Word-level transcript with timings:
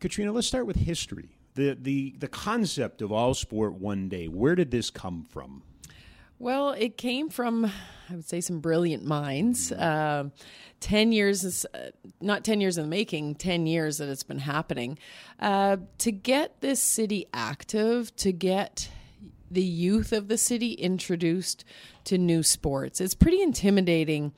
Catriona, 0.00 0.32
let's 0.32 0.46
start 0.46 0.66
with 0.66 0.76
history. 0.76 1.36
The, 1.54 1.76
the, 1.80 2.14
the 2.18 2.28
concept 2.28 3.02
of 3.02 3.12
all 3.12 3.34
sport 3.34 3.74
one 3.74 4.08
day, 4.08 4.28
where 4.28 4.54
did 4.54 4.70
this 4.70 4.88
come 4.90 5.26
from? 5.28 5.62
Well, 6.38 6.70
it 6.70 6.96
came 6.96 7.28
from, 7.28 7.66
I 7.66 8.14
would 8.14 8.26
say, 8.26 8.40
some 8.40 8.60
brilliant 8.60 9.04
minds. 9.04 9.70
Uh, 9.72 10.30
10 10.80 11.12
years 11.12 11.44
is 11.44 11.66
uh, 11.74 11.90
not 12.20 12.44
10 12.44 12.62
years 12.62 12.78
in 12.78 12.84
the 12.84 12.88
making 12.88 13.34
10 13.34 13.66
years 13.66 13.98
that 13.98 14.08
it's 14.08 14.22
been 14.22 14.38
happening 14.38 14.98
uh, 15.38 15.76
to 15.98 16.10
get 16.10 16.62
this 16.62 16.80
city 16.80 17.26
active 17.34 18.14
to 18.16 18.32
get 18.32 18.88
the 19.50 19.62
youth 19.62 20.12
of 20.12 20.28
the 20.28 20.38
city 20.38 20.72
introduced 20.72 21.64
to 22.04 22.16
new 22.16 22.42
sports 22.42 23.00
it's 23.00 23.14
pretty 23.14 23.42
intimidating 23.42 24.32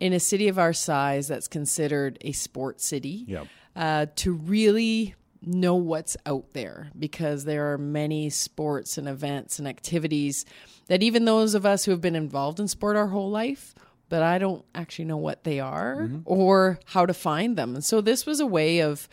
in 0.00 0.12
a 0.12 0.20
city 0.20 0.46
of 0.48 0.58
our 0.58 0.72
size 0.72 1.26
that's 1.28 1.48
considered 1.48 2.16
a 2.22 2.32
sports 2.32 2.86
city 2.86 3.24
Yep. 3.26 3.48
Uh, 3.76 4.06
to 4.16 4.32
really 4.32 5.14
know 5.44 5.74
what's 5.74 6.16
out 6.24 6.52
there 6.52 6.90
because 6.96 7.44
there 7.44 7.72
are 7.72 7.78
many 7.78 8.30
sports 8.30 8.96
and 8.96 9.08
events 9.08 9.58
and 9.58 9.66
activities 9.66 10.44
that 10.86 11.02
even 11.02 11.24
those 11.24 11.54
of 11.54 11.66
us 11.66 11.84
who 11.84 11.90
have 11.90 12.00
been 12.00 12.14
involved 12.14 12.60
in 12.60 12.68
sport 12.68 12.96
our 12.96 13.08
whole 13.08 13.30
life 13.30 13.74
but 14.12 14.22
I 14.22 14.36
don't 14.36 14.62
actually 14.74 15.06
know 15.06 15.16
what 15.16 15.42
they 15.44 15.58
are 15.58 16.06
or 16.26 16.78
how 16.84 17.06
to 17.06 17.14
find 17.14 17.56
them. 17.56 17.74
And 17.74 17.82
so 17.82 18.02
this 18.02 18.26
was 18.26 18.40
a 18.40 18.46
way 18.46 18.80
of 18.80 19.08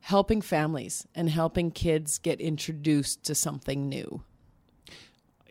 helping 0.00 0.40
families 0.40 1.06
and 1.14 1.28
helping 1.28 1.70
kids 1.70 2.16
get 2.16 2.40
introduced 2.40 3.24
to 3.24 3.34
something 3.34 3.90
new. 3.90 4.22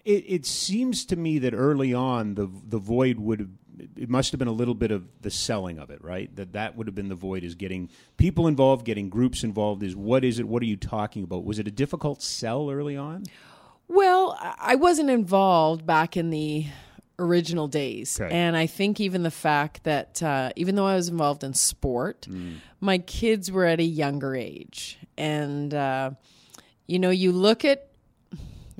It, 0.04 0.24
it 0.28 0.46
seems 0.48 1.06
to 1.06 1.16
me 1.16 1.38
that 1.38 1.54
early 1.54 1.94
on 1.94 2.34
the 2.34 2.50
the 2.68 2.80
void 2.80 3.20
would 3.20 3.40
have 3.40 3.50
it 3.96 4.10
must 4.10 4.32
have 4.32 4.40
been 4.40 4.48
a 4.48 4.54
little 4.54 4.74
bit 4.74 4.92
of 4.92 5.06
the 5.22 5.32
selling 5.32 5.80
of 5.80 5.90
it, 5.90 6.04
right? 6.04 6.34
That 6.36 6.54
that 6.54 6.76
would 6.76 6.88
have 6.88 6.96
been 6.96 7.10
the 7.10 7.16
void 7.16 7.44
is 7.44 7.56
getting 7.56 7.90
people 8.18 8.48
involved, 8.48 8.86
getting 8.86 9.10
groups 9.10 9.44
involved. 9.44 9.84
Is 9.84 9.96
what 9.96 10.24
is 10.24 10.40
it? 10.40 10.48
What 10.48 10.62
are 10.62 10.66
you 10.66 10.78
talking 10.78 11.24
about? 11.24 11.44
Was 11.44 11.60
it 11.60 11.68
a 11.68 11.72
difficult 11.72 12.22
sell 12.22 12.70
early 12.70 12.98
on? 12.98 13.24
Well, 13.88 14.38
I 14.60 14.76
wasn't 14.76 15.10
involved 15.10 15.86
back 15.86 16.18
in 16.18 16.30
the 16.30 16.66
original 17.20 17.68
days. 17.68 18.20
Okay. 18.20 18.34
And 18.34 18.56
I 18.56 18.68
think 18.68 19.00
even 19.00 19.24
the 19.24 19.32
fact 19.32 19.84
that 19.84 20.22
uh, 20.22 20.52
even 20.56 20.76
though 20.76 20.86
I 20.86 20.96
was 20.96 21.10
involved 21.10 21.44
in 21.44 21.54
sport, 21.54 22.28
my 22.80 22.98
kids 23.00 23.52
were 23.52 23.66
at 23.66 23.80
a 23.80 23.84
younger 23.84 24.36
age. 24.36 25.00
And, 25.18 25.74
uh, 25.74 26.12
you 26.86 27.00
know, 27.00 27.10
you 27.10 27.32
look 27.32 27.66
at 27.66 27.90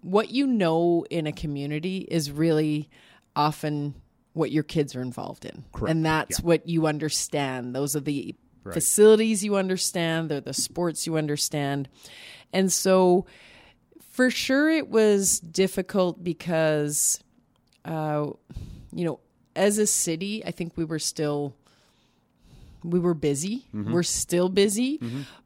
what 0.02 0.30
you 0.30 0.46
know 0.46 1.06
in 1.10 1.26
a 1.26 1.32
community 1.32 2.08
is 2.10 2.32
really 2.32 2.90
often 3.36 3.96
what 4.38 4.52
your 4.52 4.64
kids 4.64 4.96
are 4.96 5.02
involved 5.02 5.46
in. 5.46 5.66
Correct. 5.74 5.92
And 5.92 6.06
that's 6.06 6.40
what 6.40 6.68
you 6.68 6.88
understand. 6.88 7.76
Those 7.76 7.96
are 7.96 8.02
the 8.02 8.36
facilities 8.74 9.44
you 9.44 9.56
understand, 9.56 10.30
they're 10.30 10.42
the 10.42 10.54
sports 10.54 11.08
you 11.08 11.18
understand. 11.18 11.88
And 12.52 12.72
so 12.72 13.26
for 14.12 14.30
sure 14.30 14.70
it 14.70 14.90
was 14.90 15.40
difficult 15.40 16.24
because 16.24 17.20
uh, 17.86 18.28
you 18.92 19.06
know, 19.06 19.20
as 19.56 19.78
a 19.78 19.88
city, 19.88 20.44
I 20.46 20.52
think 20.52 20.74
we 20.76 20.84
were 20.86 21.00
still 21.00 21.56
we 22.84 23.00
were 23.00 23.14
busy. 23.14 23.66
We're 23.74 24.04
still 24.04 24.50
busy, 24.50 25.00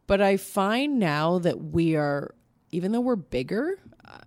but 0.08 0.22
I 0.22 0.38
find 0.38 1.00
now 1.00 1.40
that 1.40 1.62
we 1.62 1.96
are 1.96 2.34
even 2.72 2.92
though 2.92 3.02
we're 3.02 3.16
bigger, 3.16 3.78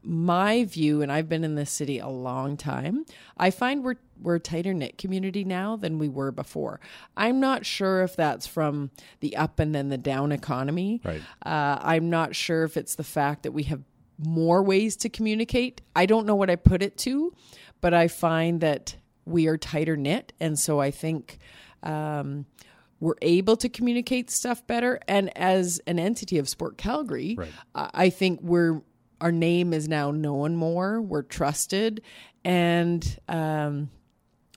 my 0.03 0.65
view 0.65 1.03
and 1.03 1.11
I've 1.13 1.29
been 1.29 1.45
in 1.45 1.55
this 1.55 1.71
city 1.71 1.99
a 1.99 2.09
long 2.09 2.57
time, 2.57 3.05
I 3.37 3.51
find 3.51 3.83
we're 3.85 3.97
we're 4.21 4.37
a 4.37 4.41
tighter 4.41 4.73
knit 4.73 4.97
community 4.97 5.45
now 5.45 5.77
than 5.77 5.99
we 5.99 6.09
were 6.09 6.31
before. 6.31 6.81
I'm 7.17 7.41
not 7.41 7.67
sure 7.67 8.03
if 8.03 8.15
that's 8.17 8.47
from 8.47 8.91
the 9.21 9.37
up 9.37 9.59
and 9.59 9.75
then 9.75 9.89
the 9.89 9.99
down 9.99 10.31
economy. 10.33 11.01
Right. 11.05 11.21
Uh, 11.45 11.79
I'm 11.83 12.11
not 12.11 12.35
sure 12.37 12.63
if 12.65 12.77
it's 12.77 12.95
the 12.95 13.05
fact 13.05 13.43
that 13.43 13.53
we 13.53 13.65
have 13.65 13.83
more 14.19 14.63
ways 14.63 14.97
to 14.99 15.09
communicate. 15.09 15.83
I 15.97 16.07
don't 16.07 16.27
know 16.27 16.37
what 16.37 16.49
I 16.49 16.57
put 16.57 16.81
it 16.83 16.97
to, 16.99 17.35
but 17.81 17.93
I 17.93 18.07
find 18.09 18.61
that 18.61 18.97
we 19.25 19.49
are 19.49 19.57
tighter 19.59 19.97
knit. 19.97 20.33
And 20.39 20.57
so 20.59 20.81
I 20.81 20.93
think 20.93 21.39
um, 21.83 22.47
we're 23.01 23.17
able 23.21 23.57
to 23.57 23.69
communicate 23.69 24.31
stuff 24.31 24.65
better. 24.67 25.01
And 25.09 25.37
as 25.37 25.81
an 25.89 25.99
entity 25.99 26.39
of 26.39 26.49
Sport 26.49 26.79
Calgary, 26.79 27.35
Right. 27.37 27.51
I 27.75 27.91
I 27.95 28.11
think 28.11 28.41
we're 28.43 28.81
our 29.25 29.33
name 29.33 29.73
is 29.73 29.89
now 29.89 30.11
known 30.11 30.55
more. 30.55 31.01
We're 31.01 31.23
trusted, 31.23 32.03
and 32.45 33.19
um, 33.27 33.89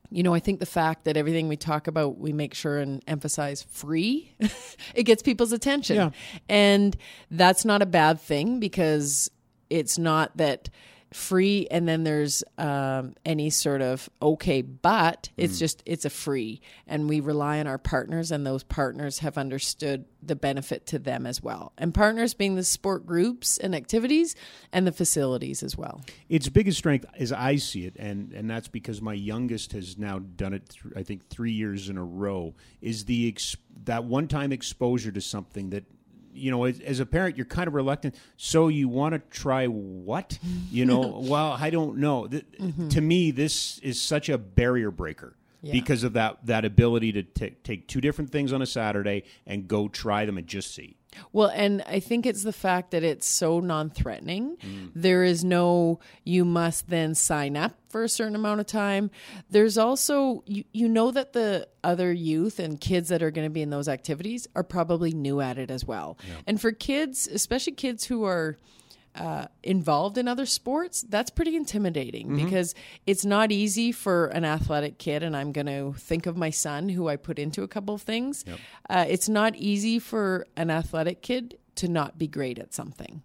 you 0.10 0.24
know, 0.24 0.34
I 0.34 0.40
think 0.40 0.60
the 0.60 0.66
fact 0.66 1.06
that 1.06 1.16
everything 1.16 1.48
we 1.48 1.56
talk 1.56 1.88
about, 1.88 2.18
we 2.18 2.34
make 2.34 2.54
sure 2.54 2.78
and 2.78 3.02
emphasize 3.08 3.64
free, 3.64 4.34
it 4.94 5.04
gets 5.04 5.24
people's 5.24 5.54
attention. 5.54 5.96
Yeah. 5.96 6.10
And 6.50 6.98
that's 7.32 7.64
not 7.64 7.82
a 7.82 7.86
bad 7.86 8.20
thing 8.20 8.60
because 8.60 9.32
it's 9.70 9.98
not 9.98 10.36
that 10.36 10.70
free 11.14 11.68
and 11.72 11.88
then 11.88 12.04
there's 12.04 12.44
um, 12.58 13.16
any 13.26 13.50
sort 13.50 13.82
of 13.82 14.10
okay, 14.22 14.62
but 14.62 15.30
it's 15.38 15.58
just, 15.60 15.82
it's 15.86 16.06
a 16.06 16.10
free. 16.10 16.62
And 16.86 17.08
we 17.08 17.20
rely 17.20 17.60
on 17.60 17.68
our 17.68 17.78
partners, 17.78 18.32
and 18.32 18.46
those 18.46 18.64
partners 18.64 19.20
have 19.20 19.38
understood 19.38 20.06
the 20.22 20.36
benefit 20.36 20.86
to 20.88 21.00
them 21.00 21.26
as 21.26 21.42
well. 21.42 21.72
And 21.78 21.94
partners 21.94 22.34
being 22.34 22.56
the 22.56 22.64
sport 22.64 23.06
groups 23.06 23.58
and 23.58 23.74
activities 23.76 24.36
and 24.74 24.86
the 24.86 24.92
facilities 24.92 25.64
as 25.64 25.78
well. 25.78 26.02
its 26.28 26.50
biggest 26.50 26.78
strength, 26.78 27.06
as 27.18 27.32
I 27.32 27.56
see 27.56 27.86
it, 27.86 27.96
and 27.98 28.34
and 28.34 28.50
that's 28.50 28.68
because 28.68 29.02
my 29.02 29.14
youngest 29.14 29.72
has 29.72 29.98
now 29.98 30.20
done 30.20 30.54
it. 30.54 30.70
Th- 30.70 30.94
I 30.96 31.04
think 31.04 31.30
three 31.30 31.52
years 31.52 31.90
in 31.90 31.98
a 31.98 32.04
row 32.04 32.56
is 32.82 33.06
the 33.06 33.28
ex- 33.30 33.56
that 33.86 34.04
one 34.04 34.28
time 34.28 34.52
exposure 34.52 35.12
to 35.12 35.22
something 35.22 35.70
that. 35.72 35.86
You 36.38 36.52
know, 36.52 36.64
as, 36.66 36.80
as 36.82 37.00
a 37.00 37.06
parent, 37.06 37.38
you're 37.38 37.46
kind 37.46 37.68
of 37.68 37.74
reluctant. 37.74 38.16
So 38.36 38.68
you 38.68 38.88
want 38.90 39.14
to 39.14 39.20
try 39.30 39.66
what? 39.68 40.38
You 40.72 40.86
know, 40.86 41.20
well, 41.28 41.58
I 41.60 41.70
don't 41.70 41.98
know. 41.98 42.28
Th- 42.28 42.46
mm-hmm. 42.60 42.90
To 42.90 43.02
me, 43.02 43.32
this 43.32 43.80
is 43.80 44.02
such 44.02 44.30
a 44.30 44.38
barrier 44.38 44.92
breaker 44.92 45.36
Yeah. 45.62 45.72
because 45.74 46.04
of 46.04 46.14
that 46.14 46.46
that 46.46 46.66
ability 46.66 47.12
to 47.14 47.24
ta 47.24 47.46
take 47.64 47.88
two 47.88 48.02
different 48.02 48.32
things 48.32 48.52
on 48.54 48.62
a 48.62 48.66
Saturday 48.66 49.24
and 49.46 49.68
go 49.68 49.88
try 49.88 50.26
them 50.26 50.38
and 50.38 50.46
just 50.48 50.74
see. 50.76 50.97
Well, 51.34 51.48
and 51.48 51.82
I 51.88 52.00
think 52.00 52.26
it's 52.26 52.44
the 52.44 52.54
fact 52.54 52.92
that 52.92 53.04
it's 53.04 53.28
so 53.28 53.60
non 53.60 53.90
threatening. 53.90 54.58
Mm. 54.58 54.92
There 54.96 55.24
is 55.24 55.44
no, 55.44 56.00
you 56.24 56.46
must 56.46 56.90
then 56.90 57.16
sign 57.16 57.58
up 57.58 57.76
for 57.90 58.04
a 58.04 58.10
certain 58.10 58.36
amount 58.36 58.60
of 58.60 58.68
time. 58.68 59.10
There's 59.50 59.78
also, 59.78 60.44
you, 60.46 60.64
you 60.74 60.88
know, 60.88 61.12
that 61.12 61.34
the 61.34 61.68
other 61.84 62.12
youth 62.12 62.60
and 62.60 62.80
kids 62.80 63.10
that 63.10 63.24
are 63.24 63.32
going 63.32 63.46
to 63.48 63.54
be 63.54 63.62
in 63.62 63.70
those 63.70 63.88
activities 63.88 64.48
are 64.56 64.64
probably 64.64 65.12
new 65.12 65.42
at 65.42 65.58
it 65.58 65.72
as 65.72 65.86
well. 65.86 66.18
And 66.46 66.60
for 66.60 66.72
kids, 66.72 67.28
especially 67.28 67.74
kids 67.74 68.06
who 68.06 68.24
are, 68.26 68.58
uh, 69.18 69.48
involved 69.64 70.18
in 70.18 70.28
other 70.28 70.46
sports, 70.46 71.04
that's 71.10 71.30
pretty 71.30 71.56
intimidating 71.56 72.36
because 72.46 72.76
it's 73.06 73.26
not 73.26 73.52
easy 73.52 73.92
for 73.92 74.28
an 74.28 74.46
athletic 74.46 74.98
kid. 74.98 75.24
And 75.24 75.36
I'm 75.36 75.52
going 75.52 75.68
to 75.68 75.94
think 75.98 76.26
of 76.26 76.38
my 76.38 76.50
son, 76.52 76.90
who 76.90 77.08
I 77.08 77.16
put 77.16 77.40
into 77.40 77.64
a 77.64 77.68
couple 77.68 77.96
of 77.96 78.02
things. 78.02 78.46
Uh, 78.90 79.06
it's 79.08 79.28
not 79.28 79.56
easy 79.56 80.00
for 80.00 80.46
an 80.56 80.70
athletic 80.70 81.22
kid 81.22 81.58
to 81.76 81.88
not 81.88 82.18
be 82.18 82.28
great 82.28 82.60
at 82.60 82.74
something. 82.74 83.22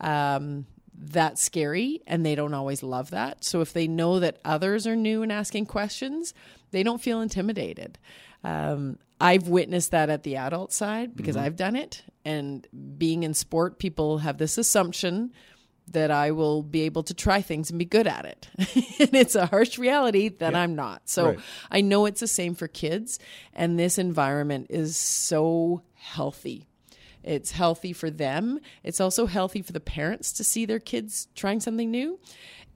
Um, 0.00 0.66
that's 0.98 1.42
scary, 1.42 2.00
and 2.06 2.24
they 2.24 2.34
don't 2.34 2.54
always 2.54 2.82
love 2.82 3.10
that. 3.10 3.44
So 3.44 3.60
if 3.60 3.72
they 3.72 3.86
know 3.86 4.18
that 4.20 4.38
others 4.44 4.86
are 4.86 4.96
new 4.96 5.22
and 5.22 5.30
asking 5.30 5.66
questions, 5.66 6.32
they 6.70 6.82
don't 6.82 7.02
feel 7.02 7.20
intimidated. 7.20 7.98
Um, 8.42 8.98
I've 9.20 9.48
witnessed 9.48 9.92
that 9.92 10.10
at 10.10 10.22
the 10.22 10.36
adult 10.36 10.72
side 10.72 11.16
because 11.16 11.36
mm-hmm. 11.36 11.46
I've 11.46 11.56
done 11.56 11.76
it. 11.76 12.02
And 12.24 12.66
being 12.98 13.22
in 13.22 13.34
sport, 13.34 13.78
people 13.78 14.18
have 14.18 14.38
this 14.38 14.58
assumption 14.58 15.32
that 15.92 16.10
I 16.10 16.32
will 16.32 16.62
be 16.62 16.82
able 16.82 17.04
to 17.04 17.14
try 17.14 17.40
things 17.42 17.70
and 17.70 17.78
be 17.78 17.84
good 17.84 18.06
at 18.06 18.24
it. 18.24 18.48
and 19.00 19.14
it's 19.14 19.36
a 19.36 19.46
harsh 19.46 19.78
reality 19.78 20.28
that 20.28 20.54
I'm 20.54 20.74
not. 20.74 21.08
So 21.08 21.26
Right. 21.26 21.38
I 21.70 21.80
know 21.80 22.06
it's 22.06 22.20
the 22.20 22.26
same 22.26 22.54
for 22.54 22.66
kids. 22.66 23.18
And 23.54 23.78
this 23.78 23.96
environment 23.96 24.66
is 24.70 24.96
so 24.96 25.82
healthy. 25.94 26.66
It's 27.22 27.52
healthy 27.52 27.92
for 27.92 28.10
them. 28.10 28.60
It's 28.82 29.00
also 29.00 29.26
healthy 29.26 29.62
for 29.62 29.72
the 29.72 29.80
parents 29.80 30.32
to 30.34 30.44
see 30.44 30.64
their 30.64 30.78
kids 30.78 31.28
trying 31.34 31.60
something 31.60 31.90
new. 31.90 32.18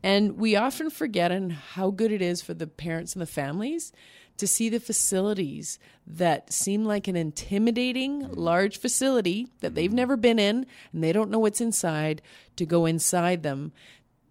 And 0.03 0.39
we 0.39 0.57
often 0.57 0.91
forget 0.91 1.31
on 1.31 1.51
how 1.51 1.91
good 1.91 2.11
it 2.11 2.23
is 2.23 2.43
for 2.43 2.55
the 2.55 2.67
parents 2.67 3.13
and 3.13 3.23
the 3.23 3.27
families 3.27 3.93
to 4.41 4.47
see 4.47 4.71
the 4.71 4.81
facilities 4.81 5.79
that 6.07 6.51
seem 6.53 6.85
like 6.85 7.07
an 7.07 7.15
intimidating 7.15 8.27
large 8.33 8.79
facility 8.79 9.49
that 9.61 9.75
they've 9.75 9.93
never 9.93 10.17
been 10.17 10.39
in 10.39 10.65
and 10.93 11.05
they 11.05 11.13
don't 11.13 11.31
know 11.31 11.39
what's 11.39 11.61
inside 11.61 12.23
to 12.57 12.65
go 12.65 12.87
inside 12.87 13.43
them 13.43 13.71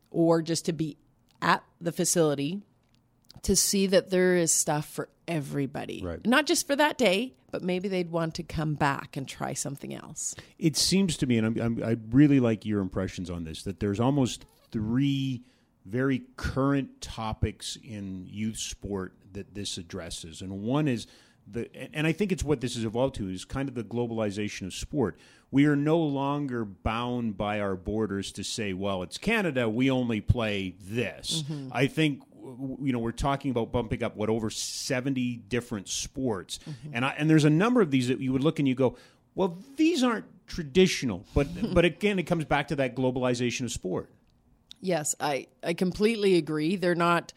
or 0.09 0.41
just 0.41 0.65
to 0.65 0.73
be 0.73 0.97
at 1.43 1.63
the 1.79 1.91
facility 1.91 2.61
to 3.43 3.55
see 3.55 3.85
that 3.85 4.09
there 4.09 4.35
is 4.35 4.51
stuff 4.51 4.89
for 4.89 5.09
everybody. 5.27 6.01
Right. 6.03 6.25
Not 6.25 6.47
just 6.47 6.65
for 6.65 6.75
that 6.75 6.97
day, 6.97 7.35
but 7.51 7.61
maybe 7.61 7.87
they'd 7.87 8.11
want 8.11 8.33
to 8.35 8.43
come 8.43 8.73
back 8.73 9.15
and 9.15 9.27
try 9.27 9.53
something 9.53 9.93
else. 9.93 10.35
It 10.57 10.75
seems 10.75 11.17
to 11.17 11.27
me, 11.27 11.37
and 11.37 11.47
I'm, 11.47 11.61
I'm, 11.61 11.83
I 11.83 11.97
really 12.09 12.39
like 12.39 12.65
your 12.65 12.81
impressions 12.81 13.29
on 13.29 13.43
this, 13.43 13.61
that 13.63 13.79
there's 13.79 13.99
almost 13.99 14.45
three 14.71 15.43
very 15.89 16.23
current 16.37 17.01
topics 17.01 17.77
in 17.83 18.25
youth 18.27 18.57
sport 18.57 19.13
that 19.33 19.55
this 19.55 19.77
addresses. 19.77 20.41
And 20.41 20.61
one 20.61 20.87
is 20.87 21.07
the 21.51 21.69
and 21.95 22.05
I 22.05 22.11
think 22.11 22.31
it's 22.31 22.43
what 22.43 22.61
this 22.61 22.75
has 22.75 22.83
evolved 22.85 23.15
to 23.15 23.29
is 23.29 23.43
kind 23.45 23.67
of 23.67 23.75
the 23.75 23.83
globalization 23.83 24.67
of 24.67 24.73
sport. 24.73 25.17
We 25.51 25.65
are 25.65 25.75
no 25.75 25.97
longer 25.97 26.63
bound 26.63 27.37
by 27.37 27.59
our 27.59 27.75
borders 27.75 28.31
to 28.33 28.43
say, 28.43 28.73
well, 28.73 29.01
it's 29.01 29.17
Canada, 29.17 29.67
we 29.67 29.89
only 29.89 30.21
play 30.21 30.75
this. 30.79 31.43
Mm-hmm. 31.43 31.69
I 31.71 31.87
think 31.87 32.21
you 32.81 32.93
know 32.93 32.99
we're 32.99 33.11
talking 33.11 33.51
about 33.51 33.71
bumping 33.71 34.03
up 34.03 34.15
what 34.15 34.29
over 34.29 34.49
70 34.49 35.37
different 35.49 35.87
sports 35.87 36.59
Mm-hmm. 36.59 36.95
and 36.95 37.05
I, 37.05 37.09
and 37.17 37.29
there's 37.29 37.45
a 37.45 37.49
number 37.49 37.81
of 37.81 37.91
these 37.91 38.07
that 38.07 38.19
you 38.19 38.31
would 38.33 38.43
look 38.43 38.59
and 38.59 38.67
you 38.67 38.75
go 38.75 38.97
well 39.35 39.57
these 39.75 40.03
aren't 40.03 40.25
traditional 40.47 41.25
but 41.35 41.47
but 41.73 41.85
again 41.85 42.17
it 42.17 42.23
comes 42.23 42.45
back 42.45 42.69
to 42.69 42.75
that 42.77 42.95
globalization 42.95 43.65
of 43.65 43.71
sport 43.71 44.09
Yes, 44.81 45.15
I, 45.19 45.47
I 45.63 45.73
completely 45.73 46.35
agree. 46.37 46.75
They're 46.75 46.95
not 46.95 47.33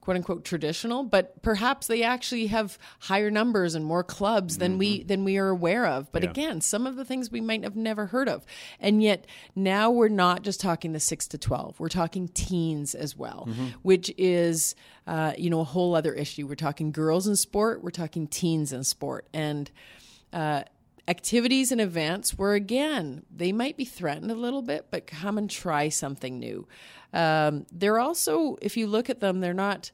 quote 0.00 0.16
unquote 0.16 0.44
traditional, 0.44 1.02
but 1.02 1.42
perhaps 1.42 1.88
they 1.88 2.04
actually 2.04 2.46
have 2.46 2.78
higher 3.00 3.28
numbers 3.28 3.74
and 3.74 3.84
more 3.84 4.04
clubs 4.04 4.58
than 4.58 4.78
we 4.78 5.02
than 5.02 5.24
we 5.24 5.36
are 5.36 5.48
aware 5.48 5.84
of. 5.84 6.12
But 6.12 6.22
Yeah. 6.22 6.30
again, 6.30 6.60
some 6.60 6.86
of 6.86 6.94
the 6.94 7.04
things 7.04 7.32
we 7.32 7.40
might 7.40 7.64
have 7.64 7.74
never 7.74 8.06
heard 8.06 8.28
of. 8.28 8.46
And 8.78 9.02
yet 9.02 9.26
now 9.56 9.90
we're 9.90 10.06
not 10.06 10.42
just 10.42 10.60
talking 10.60 10.92
the 10.92 11.00
six 11.00 11.26
to 11.28 11.38
twelve. 11.38 11.80
We're 11.80 11.88
talking 11.88 12.28
teens 12.28 12.94
as 12.94 13.16
well, 13.16 13.48
which 13.82 14.14
is 14.16 14.76
uh, 15.08 15.32
you 15.36 15.50
know 15.50 15.58
a 15.58 15.64
whole 15.64 15.96
other 15.96 16.12
issue. 16.14 16.46
We're 16.46 16.54
talking 16.54 16.92
girls 16.92 17.26
in 17.26 17.34
sport, 17.34 17.82
we're 17.82 17.90
talking 17.90 18.28
teens 18.28 18.72
in 18.72 18.84
sport. 18.84 19.26
And 19.34 19.68
uh, 20.32 20.62
activities 21.08 21.70
and 21.70 21.80
events 21.80 22.36
where 22.36 22.54
again 22.54 23.22
they 23.34 23.52
might 23.52 23.76
be 23.76 23.84
threatened 23.84 24.30
a 24.30 24.34
little 24.34 24.62
bit 24.62 24.86
but 24.90 25.06
come 25.06 25.38
and 25.38 25.48
try 25.50 25.88
something 25.88 26.38
new. 26.38 26.66
Um, 27.12 27.66
they're 27.72 27.98
also 27.98 28.56
if 28.60 28.76
you 28.76 28.86
look 28.86 29.08
at 29.08 29.20
them 29.20 29.40
they're 29.40 29.54
not 29.54 29.92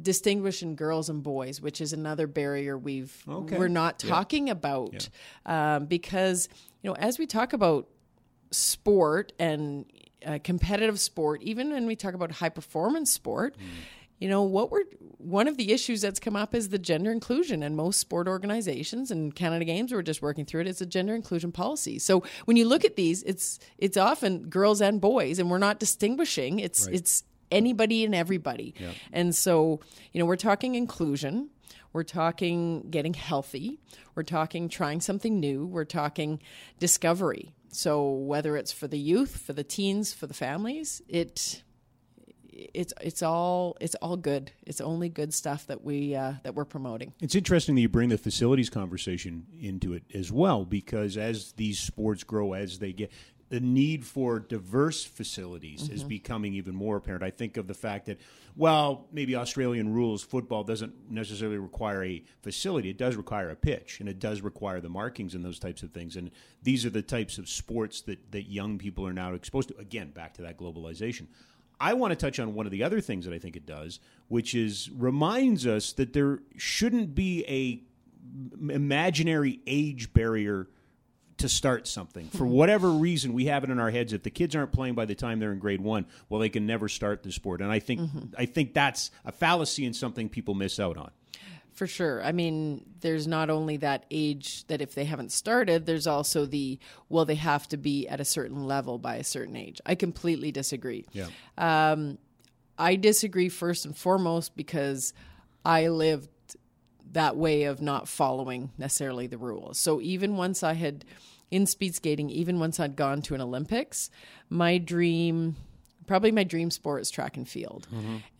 distinguishing 0.00 0.74
girls 0.76 1.08
and 1.08 1.22
boys 1.22 1.60
which 1.60 1.80
is 1.80 1.92
another 1.92 2.26
barrier 2.26 2.76
we've 2.76 3.22
Okay. 3.28 3.58
we're 3.58 3.68
not 3.68 3.98
talking 3.98 4.50
about. 4.50 5.08
Um, 5.46 5.86
because 5.86 6.48
you 6.82 6.90
know 6.90 6.96
as 6.96 7.18
we 7.18 7.26
talk 7.26 7.52
about 7.52 7.88
sport 8.50 9.32
and 9.38 9.84
uh, 10.24 10.38
competitive 10.42 10.98
sport 11.00 11.42
even 11.42 11.70
when 11.72 11.86
we 11.86 11.96
talk 11.96 12.14
about 12.14 12.30
high 12.32 12.48
performance 12.48 13.12
sport 13.12 13.56
you 14.18 14.28
know 14.28 14.42
what 14.42 14.70
we're 14.70 14.84
one 15.18 15.48
of 15.48 15.56
the 15.56 15.72
issues 15.72 16.02
that's 16.02 16.20
come 16.20 16.36
up 16.36 16.54
is 16.54 16.68
the 16.68 16.78
gender 16.78 17.10
inclusion 17.10 17.62
and 17.62 17.76
most 17.76 17.98
sport 17.98 18.28
organizations 18.28 19.10
and 19.10 19.34
canada 19.34 19.64
games 19.64 19.92
we're 19.92 20.02
just 20.02 20.22
working 20.22 20.44
through 20.44 20.60
it. 20.62 20.66
It's 20.66 20.80
a 20.80 20.86
gender 20.86 21.14
inclusion 21.14 21.52
policy. 21.52 21.98
So 21.98 22.22
when 22.44 22.56
you 22.56 22.66
look 22.66 22.84
at 22.84 22.96
these 22.96 23.22
it's 23.22 23.58
it's 23.78 23.96
often 23.96 24.48
girls 24.48 24.80
and 24.80 25.00
boys 25.00 25.38
and 25.38 25.50
we're 25.50 25.58
not 25.58 25.78
distinguishing. 25.80 26.58
It's 26.58 26.86
it's 26.86 27.24
anybody 27.50 28.04
and 28.04 28.14
everybody. 28.14 28.74
And 29.12 29.34
so 29.34 29.80
you 30.12 30.20
know 30.20 30.26
we're 30.26 30.36
talking 30.36 30.74
inclusion. 30.74 31.50
We're 31.92 32.02
talking 32.02 32.88
getting 32.90 33.14
healthy. 33.14 33.78
We're 34.16 34.24
talking 34.24 34.68
trying 34.68 35.00
something 35.00 35.38
new. 35.38 35.64
We're 35.64 35.84
talking 35.84 36.40
discovery. 36.80 37.54
So 37.68 38.10
whether 38.10 38.56
it's 38.56 38.72
for 38.72 38.88
the 38.88 38.98
youth 38.98 39.38
for 39.38 39.52
the 39.52 39.64
teens 39.64 40.12
for 40.12 40.26
the 40.26 40.34
families 40.34 41.02
it 41.08 41.62
it's 42.54 42.94
it's 43.00 43.22
all 43.22 43.76
it's 43.80 43.94
all 43.96 44.16
good. 44.16 44.52
It's 44.66 44.80
only 44.80 45.08
good 45.08 45.34
stuff 45.34 45.66
that 45.66 45.82
we 45.82 46.14
uh, 46.14 46.34
that 46.42 46.54
we're 46.54 46.64
promoting. 46.64 47.12
It's 47.20 47.34
interesting 47.34 47.74
that 47.74 47.80
you 47.80 47.88
bring 47.88 48.10
the 48.10 48.18
facilities 48.18 48.70
conversation 48.70 49.46
into 49.60 49.92
it 49.92 50.04
as 50.14 50.30
well, 50.30 50.64
because 50.64 51.16
as 51.16 51.52
these 51.52 51.78
sports 51.78 52.22
grow, 52.24 52.52
as 52.52 52.78
they 52.78 52.92
get, 52.92 53.10
the 53.50 53.60
need 53.60 54.04
for 54.04 54.40
diverse 54.40 55.04
facilities 55.04 55.88
is 55.88 56.02
becoming 56.02 56.54
even 56.54 56.74
more 56.74 56.96
apparent. 56.96 57.22
I 57.22 57.30
think 57.30 57.56
of 57.56 57.66
the 57.66 57.74
fact 57.74 58.06
that, 58.06 58.18
well, 58.56 59.06
maybe 59.12 59.36
Australian 59.36 59.92
rules, 59.92 60.22
football 60.24 60.64
doesn't 60.64 61.10
necessarily 61.10 61.58
require 61.58 62.02
a 62.02 62.24
facility. 62.42 62.90
It 62.90 62.98
does 62.98 63.16
require 63.16 63.50
a 63.50 63.56
pitch, 63.56 64.00
and 64.00 64.08
it 64.08 64.18
does 64.18 64.40
require 64.40 64.80
the 64.80 64.88
markings 64.88 65.34
and 65.34 65.44
those 65.44 65.58
types 65.58 65.82
of 65.82 65.92
things. 65.92 66.16
And 66.16 66.30
these 66.62 66.86
are 66.86 66.90
the 66.90 67.02
types 67.02 67.38
of 67.38 67.48
sports 67.48 68.00
that, 68.02 68.32
that 68.32 68.44
young 68.50 68.78
people 68.78 69.06
are 69.06 69.12
now 69.12 69.34
exposed 69.34 69.68
to. 69.68 69.76
Again, 69.78 70.10
back 70.10 70.34
to 70.34 70.42
that 70.42 70.56
globalization. 70.56 71.26
I 71.80 71.94
want 71.94 72.12
to 72.12 72.16
touch 72.16 72.38
on 72.38 72.54
one 72.54 72.66
of 72.66 72.72
the 72.72 72.84
other 72.84 73.00
things 73.00 73.24
that 73.24 73.34
I 73.34 73.38
think 73.38 73.56
it 73.56 73.66
does, 73.66 74.00
which 74.28 74.54
is 74.54 74.90
reminds 74.90 75.66
us 75.66 75.92
that 75.94 76.12
there 76.12 76.40
shouldn't 76.56 77.14
be 77.14 77.44
a 77.46 78.72
imaginary 78.72 79.60
age 79.66 80.12
barrier 80.12 80.68
to 81.38 81.48
start 81.48 81.86
something. 81.86 82.28
For 82.28 82.46
whatever 82.60 82.90
reason, 82.90 83.32
we 83.32 83.46
have 83.46 83.64
it 83.64 83.70
in 83.70 83.78
our 83.78 83.90
heads 83.90 84.12
if 84.12 84.22
the 84.22 84.30
kids 84.30 84.54
aren't 84.54 84.72
playing 84.72 84.94
by 84.94 85.04
the 85.04 85.14
time 85.14 85.40
they're 85.40 85.52
in 85.52 85.58
grade 85.58 85.80
1, 85.80 86.06
well 86.28 86.40
they 86.40 86.48
can 86.48 86.66
never 86.66 86.88
start 86.88 87.22
the 87.22 87.32
sport. 87.32 87.60
And 87.60 87.70
I 87.70 87.80
think 87.80 88.00
mm-hmm. 88.00 88.34
I 88.38 88.46
think 88.46 88.74
that's 88.74 89.10
a 89.24 89.32
fallacy 89.32 89.84
and 89.84 89.94
something 89.94 90.28
people 90.28 90.54
miss 90.54 90.78
out 90.78 90.96
on. 90.96 91.10
For 91.74 91.88
sure. 91.88 92.22
I 92.22 92.30
mean, 92.30 92.84
there's 93.00 93.26
not 93.26 93.50
only 93.50 93.76
that 93.78 94.06
age 94.10 94.64
that 94.68 94.80
if 94.80 94.94
they 94.94 95.04
haven't 95.04 95.32
started, 95.32 95.86
there's 95.86 96.06
also 96.06 96.46
the 96.46 96.78
well, 97.08 97.24
they 97.24 97.34
have 97.34 97.66
to 97.68 97.76
be 97.76 98.06
at 98.06 98.20
a 98.20 98.24
certain 98.24 98.66
level 98.66 98.96
by 98.98 99.16
a 99.16 99.24
certain 99.24 99.56
age. 99.56 99.80
I 99.84 99.96
completely 99.96 100.52
disagree. 100.52 101.04
Yeah. 101.12 101.26
Um, 101.58 102.18
I 102.78 102.94
disagree 102.94 103.48
first 103.48 103.84
and 103.84 103.96
foremost 103.96 104.56
because 104.56 105.12
I 105.64 105.88
lived 105.88 106.28
that 107.12 107.36
way 107.36 107.64
of 107.64 107.82
not 107.82 108.08
following 108.08 108.70
necessarily 108.78 109.26
the 109.26 109.38
rules. 109.38 109.78
So 109.78 110.00
even 110.00 110.36
once 110.36 110.62
I 110.62 110.74
had 110.74 111.04
in 111.50 111.66
speed 111.66 111.94
skating, 111.94 112.30
even 112.30 112.58
once 112.58 112.78
I'd 112.78 112.96
gone 112.96 113.22
to 113.22 113.34
an 113.34 113.40
Olympics, 113.40 114.10
my 114.48 114.78
dream 114.78 115.56
probably 116.06 116.32
my 116.32 116.44
dream 116.44 116.70
sport 116.70 117.02
is 117.02 117.10
track 117.10 117.36
and 117.36 117.48
field. 117.48 117.86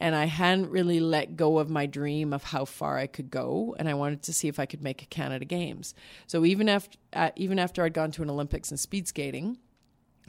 And 0.01 0.15
I 0.15 0.27
hadn't 0.27 0.71
really 0.71 1.01
let 1.01 1.37
go 1.37 1.59
of 1.59 1.71
my 1.71 1.87
dream 1.87 2.33
of 2.33 2.45
how 2.45 2.65
far 2.65 2.99
I 2.99 3.07
could 3.07 3.31
go 3.31 3.75
and 3.79 3.89
I 3.89 3.95
wanted 3.95 4.23
to 4.25 4.33
see 4.33 4.49
if 4.49 4.59
I 4.59 4.67
could 4.67 4.83
make 4.83 5.03
a 5.03 5.07
Canada 5.07 5.45
Games. 5.45 5.95
So 6.27 6.45
even 6.45 6.69
after 6.69 6.99
uh, 7.13 7.31
even 7.37 7.59
after 7.59 7.85
I'd 7.85 7.95
gone 7.95 8.11
to 8.13 8.23
an 8.23 8.31
Olympics 8.31 8.71
in 8.71 8.77
speed 8.77 9.09
skating, 9.09 9.59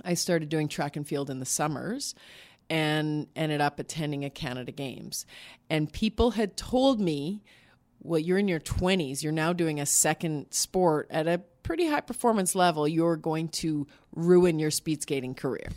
I 0.04 0.14
started 0.14 0.50
doing 0.50 0.68
track 0.68 0.96
and 0.96 1.08
field 1.08 1.30
in 1.30 1.40
the 1.40 1.46
summers 1.46 2.16
and 2.70 3.28
ended 3.36 3.62
up 3.62 3.80
attending 3.80 4.26
a 4.26 4.30
Canada 4.30 4.72
Games. 4.72 5.26
And 5.70 5.92
people 5.92 6.31
had 6.31 6.58
told 6.58 7.00
me, 7.00 7.44
well, 8.02 8.20
you're 8.20 8.38
in 8.38 8.48
your 8.48 8.60
20s, 8.60 9.24
you're 9.24 9.31
now 9.31 9.54
doing 9.54 9.80
a 9.80 9.86
second 9.86 10.48
sport 10.52 11.08
at 11.10 11.28
a 11.28 11.40
pretty 11.64 11.88
high 11.88 12.02
performance 12.02 12.56
level, 12.56 12.88
you're 12.88 13.18
going 13.18 13.48
to 13.50 13.88
ruin 14.16 14.60
your 14.60 14.72
speed 14.72 15.02
skating 15.02 15.34
career. 15.34 15.70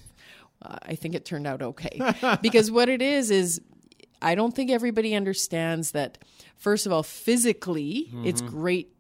I 0.62 0.94
think 0.94 1.14
it 1.14 1.24
turned 1.24 1.46
out 1.46 1.62
okay. 1.62 2.00
because 2.42 2.70
what 2.70 2.88
it 2.88 3.02
is, 3.02 3.30
is 3.30 3.60
I 4.20 4.34
don't 4.34 4.54
think 4.54 4.70
everybody 4.70 5.14
understands 5.14 5.92
that, 5.92 6.18
first 6.56 6.86
of 6.86 6.92
all, 6.92 7.02
physically, 7.02 8.08
mm-hmm. 8.08 8.26
it's 8.26 8.40
great 8.40 8.92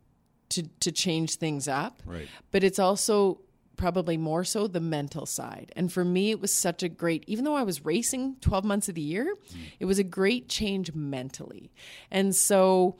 to, 0.50 0.62
to 0.80 0.92
change 0.92 1.36
things 1.36 1.68
up 1.68 2.02
Right. 2.06 2.26
but 2.52 2.64
it's 2.64 2.78
also 2.78 3.40
probably 3.76 4.16
more 4.16 4.44
so 4.44 4.66
the 4.66 4.80
mental 4.80 5.24
side. 5.24 5.72
And 5.76 5.90
for 5.90 6.04
me, 6.04 6.30
it 6.30 6.40
was 6.40 6.52
such 6.52 6.82
a 6.82 6.88
great, 6.88 7.24
even 7.26 7.44
though 7.44 7.54
I 7.54 7.62
was 7.62 7.84
racing 7.84 8.36
12 8.42 8.64
months 8.64 8.88
of 8.90 8.94
the 8.94 9.00
year, 9.00 9.34
mm. 9.52 9.58
it 9.80 9.86
was 9.86 9.98
a 9.98 10.04
great 10.04 10.48
change 10.48 10.92
mentally. 10.94 11.70
And 12.10 12.34
so, 12.34 12.96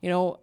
you 0.00 0.08
know, 0.08 0.40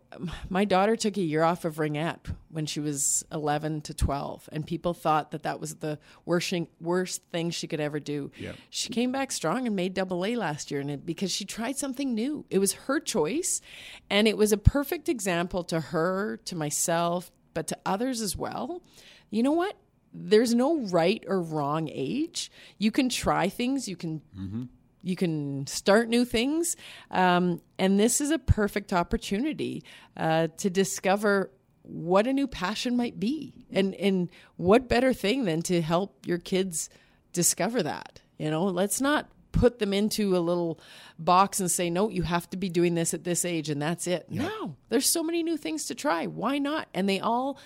my 0.49 0.65
daughter 0.65 0.95
took 0.95 1.17
a 1.17 1.21
year 1.21 1.43
off 1.43 1.65
of 1.65 1.75
ringette 1.75 2.31
when 2.49 2.65
she 2.67 2.79
was 2.79 3.25
11 3.31 3.81
to 3.81 3.93
12, 3.93 4.49
and 4.51 4.65
people 4.65 4.93
thought 4.93 5.31
that 5.31 5.43
that 5.43 5.59
was 5.59 5.75
the 5.75 5.97
worst, 6.25 6.49
thing- 6.49 6.67
worst 6.79 7.23
thing 7.31 7.49
she 7.49 7.67
could 7.67 7.79
ever 7.79 7.99
do. 7.99 8.31
Yeah. 8.37 8.51
She 8.69 8.89
came 8.89 9.11
back 9.11 9.31
strong 9.31 9.65
and 9.65 9.75
made 9.75 9.95
double 9.95 10.23
A 10.25 10.35
last 10.35 10.69
year, 10.69 10.79
and 10.79 10.91
it, 10.91 11.05
because 11.05 11.31
she 11.31 11.43
tried 11.43 11.77
something 11.77 12.13
new. 12.13 12.45
It 12.49 12.59
was 12.59 12.73
her 12.73 12.99
choice, 12.99 13.61
and 14.09 14.27
it 14.27 14.37
was 14.37 14.51
a 14.51 14.57
perfect 14.57 15.09
example 15.09 15.63
to 15.65 15.79
her, 15.79 16.37
to 16.45 16.55
myself, 16.55 17.31
but 17.55 17.67
to 17.67 17.77
others 17.85 18.21
as 18.21 18.37
well. 18.37 18.83
You 19.31 19.41
know 19.41 19.53
what? 19.53 19.75
There's 20.13 20.53
no 20.53 20.81
right 20.81 21.23
or 21.27 21.41
wrong 21.41 21.89
age. 21.91 22.51
You 22.77 22.91
can 22.91 23.09
try 23.09 23.49
things. 23.49 23.87
You 23.87 23.95
can 23.95 24.21
mm-hmm. 24.37 24.63
You 25.07 25.15
can 25.15 25.65
start 25.67 26.09
new 26.09 26.25
things, 26.25 26.75
um, 27.11 27.61
and 27.79 27.99
this 27.99 28.19
is 28.19 28.29
a 28.29 28.39
perfect 28.39 28.91
opportunity 28.91 29.83
uh, 30.17 30.47
to 30.57 30.69
discover 30.69 31.51
what 31.83 32.27
a 32.27 32.33
new 32.33 32.47
passion 32.47 32.97
might 32.97 33.19
be, 33.19 33.65
and 33.71 33.95
and 33.95 34.29
what 34.57 34.89
better 34.89 35.13
thing 35.13 35.45
than 35.45 35.61
to 35.63 35.81
help 35.81 36.25
your 36.25 36.37
kids 36.37 36.89
discover 37.31 37.81
that. 37.83 38.21
You 38.37 38.51
know, 38.51 38.65
let's 38.65 38.99
not 39.01 39.29
put 39.51 39.79
them 39.79 39.93
into 39.93 40.37
a 40.37 40.39
little 40.39 40.79
box 41.17 41.59
and 41.59 41.71
say, 41.71 41.89
no, 41.89 42.09
you 42.09 42.23
have 42.23 42.49
to 42.49 42.57
be 42.57 42.69
doing 42.69 42.93
this 42.93 43.13
at 43.13 43.23
this 43.23 43.45
age 43.45 43.69
and 43.69 43.81
that's 43.81 44.05
it. 44.05 44.27
No, 44.29 44.75
there's 44.89 45.09
so 45.09 45.23
many 45.23 45.41
new 45.41 45.57
things 45.57 45.85
to 45.85 45.95
try. 45.95 46.27
Why 46.27 46.59
not? 46.59 46.87
And 46.93 47.09
they 47.09 47.19
all 47.19 47.57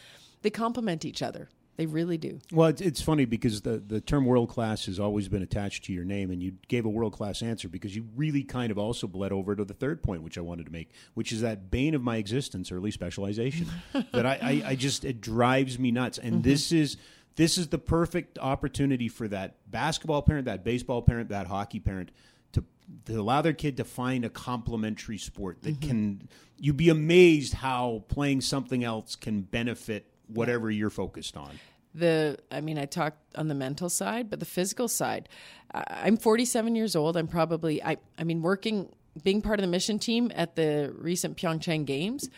they 0.41 0.49
complement 0.49 1.05
each 1.05 1.21
other. 1.21 1.49
They 1.77 1.85
really 1.85 2.17
do. 2.17 2.39
Well, 2.51 2.69
it's, 2.69 2.81
it's 2.81 3.01
funny 3.01 3.25
because 3.25 3.61
the, 3.61 3.77
the 3.77 4.01
term 4.01 4.25
world 4.25 4.49
class 4.49 4.85
has 4.85 4.99
always 4.99 5.29
been 5.29 5.41
attached 5.41 5.85
to 5.85 5.93
your 5.93 6.03
name, 6.03 6.29
and 6.29 6.43
you 6.43 6.53
gave 6.67 6.85
a 6.85 6.89
world 6.89 7.13
class 7.13 7.41
answer 7.41 7.69
because 7.69 7.95
you 7.95 8.05
really 8.15 8.43
kind 8.43 8.71
of 8.71 8.77
also 8.77 9.07
bled 9.07 9.31
over 9.31 9.55
to 9.55 9.63
the 9.63 9.73
third 9.73 10.03
point, 10.03 10.21
which 10.21 10.37
I 10.37 10.41
wanted 10.41 10.65
to 10.65 10.71
make, 10.71 10.91
which 11.13 11.31
is 11.31 11.41
that 11.41 11.71
bane 11.71 11.95
of 11.95 12.01
my 12.01 12.17
existence, 12.17 12.71
early 12.71 12.91
specialization. 12.91 13.67
that 14.13 14.25
I, 14.25 14.39
I, 14.41 14.63
I 14.71 14.75
just, 14.75 15.05
it 15.05 15.21
drives 15.21 15.79
me 15.79 15.91
nuts. 15.91 16.17
And 16.17 16.35
mm-hmm. 16.35 16.41
this 16.41 16.71
is. 16.71 16.97
This 17.37 17.57
is 17.57 17.69
the 17.69 17.77
perfect 17.77 18.37
opportunity 18.39 19.07
for 19.07 19.25
that 19.29 19.55
basketball 19.71 20.21
parent, 20.21 20.45
that 20.45 20.65
baseball 20.65 21.01
parent, 21.01 21.29
that 21.29 21.47
hockey 21.47 21.79
parent 21.79 22.11
to 22.51 22.65
to 23.05 23.13
allow 23.13 23.41
their 23.41 23.53
kid 23.53 23.77
to 23.77 23.85
find 23.85 24.25
a 24.25 24.29
complementary 24.29 25.17
sport 25.17 25.61
that 25.61 25.79
mm-hmm. 25.79 25.89
can 25.89 26.29
you'd 26.59 26.75
be 26.75 26.89
amazed 26.89 27.53
how 27.53 28.03
playing 28.09 28.41
something 28.41 28.83
else 28.83 29.15
can 29.15 29.41
benefit 29.41 30.10
whatever 30.33 30.69
you're 30.69 30.89
focused 30.89 31.37
on. 31.37 31.59
the 31.93 32.37
i 32.49 32.61
mean 32.61 32.77
i 32.77 32.85
talked 32.85 33.19
on 33.35 33.47
the 33.49 33.55
mental 33.55 33.89
side 33.89 34.29
but 34.29 34.39
the 34.39 34.45
physical 34.45 34.87
side 34.87 35.27
i'm 35.73 36.15
47 36.15 36.75
years 36.75 36.95
old 36.95 37.17
i'm 37.17 37.27
probably 37.27 37.83
i 37.83 37.97
i 38.17 38.23
mean 38.23 38.41
working 38.41 38.89
being 39.23 39.41
part 39.41 39.59
of 39.59 39.63
the 39.63 39.67
mission 39.67 39.99
team 39.99 40.31
at 40.33 40.55
the 40.55 40.93
recent 40.97 41.35
pyeongchang 41.35 41.85
games 41.85 42.29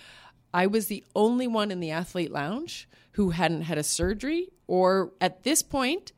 i 0.54 0.66
was 0.66 0.88
the 0.88 1.04
only 1.16 1.48
one 1.48 1.70
in 1.70 1.80
the 1.80 1.92
athlete 1.92 2.32
lounge 2.32 2.90
who 3.12 3.30
hadn't 3.30 3.62
had 3.62 3.78
a 3.78 3.84
surgery 3.84 4.50
or 4.66 5.12
at 5.22 5.44
this 5.44 5.62
point 5.62 6.14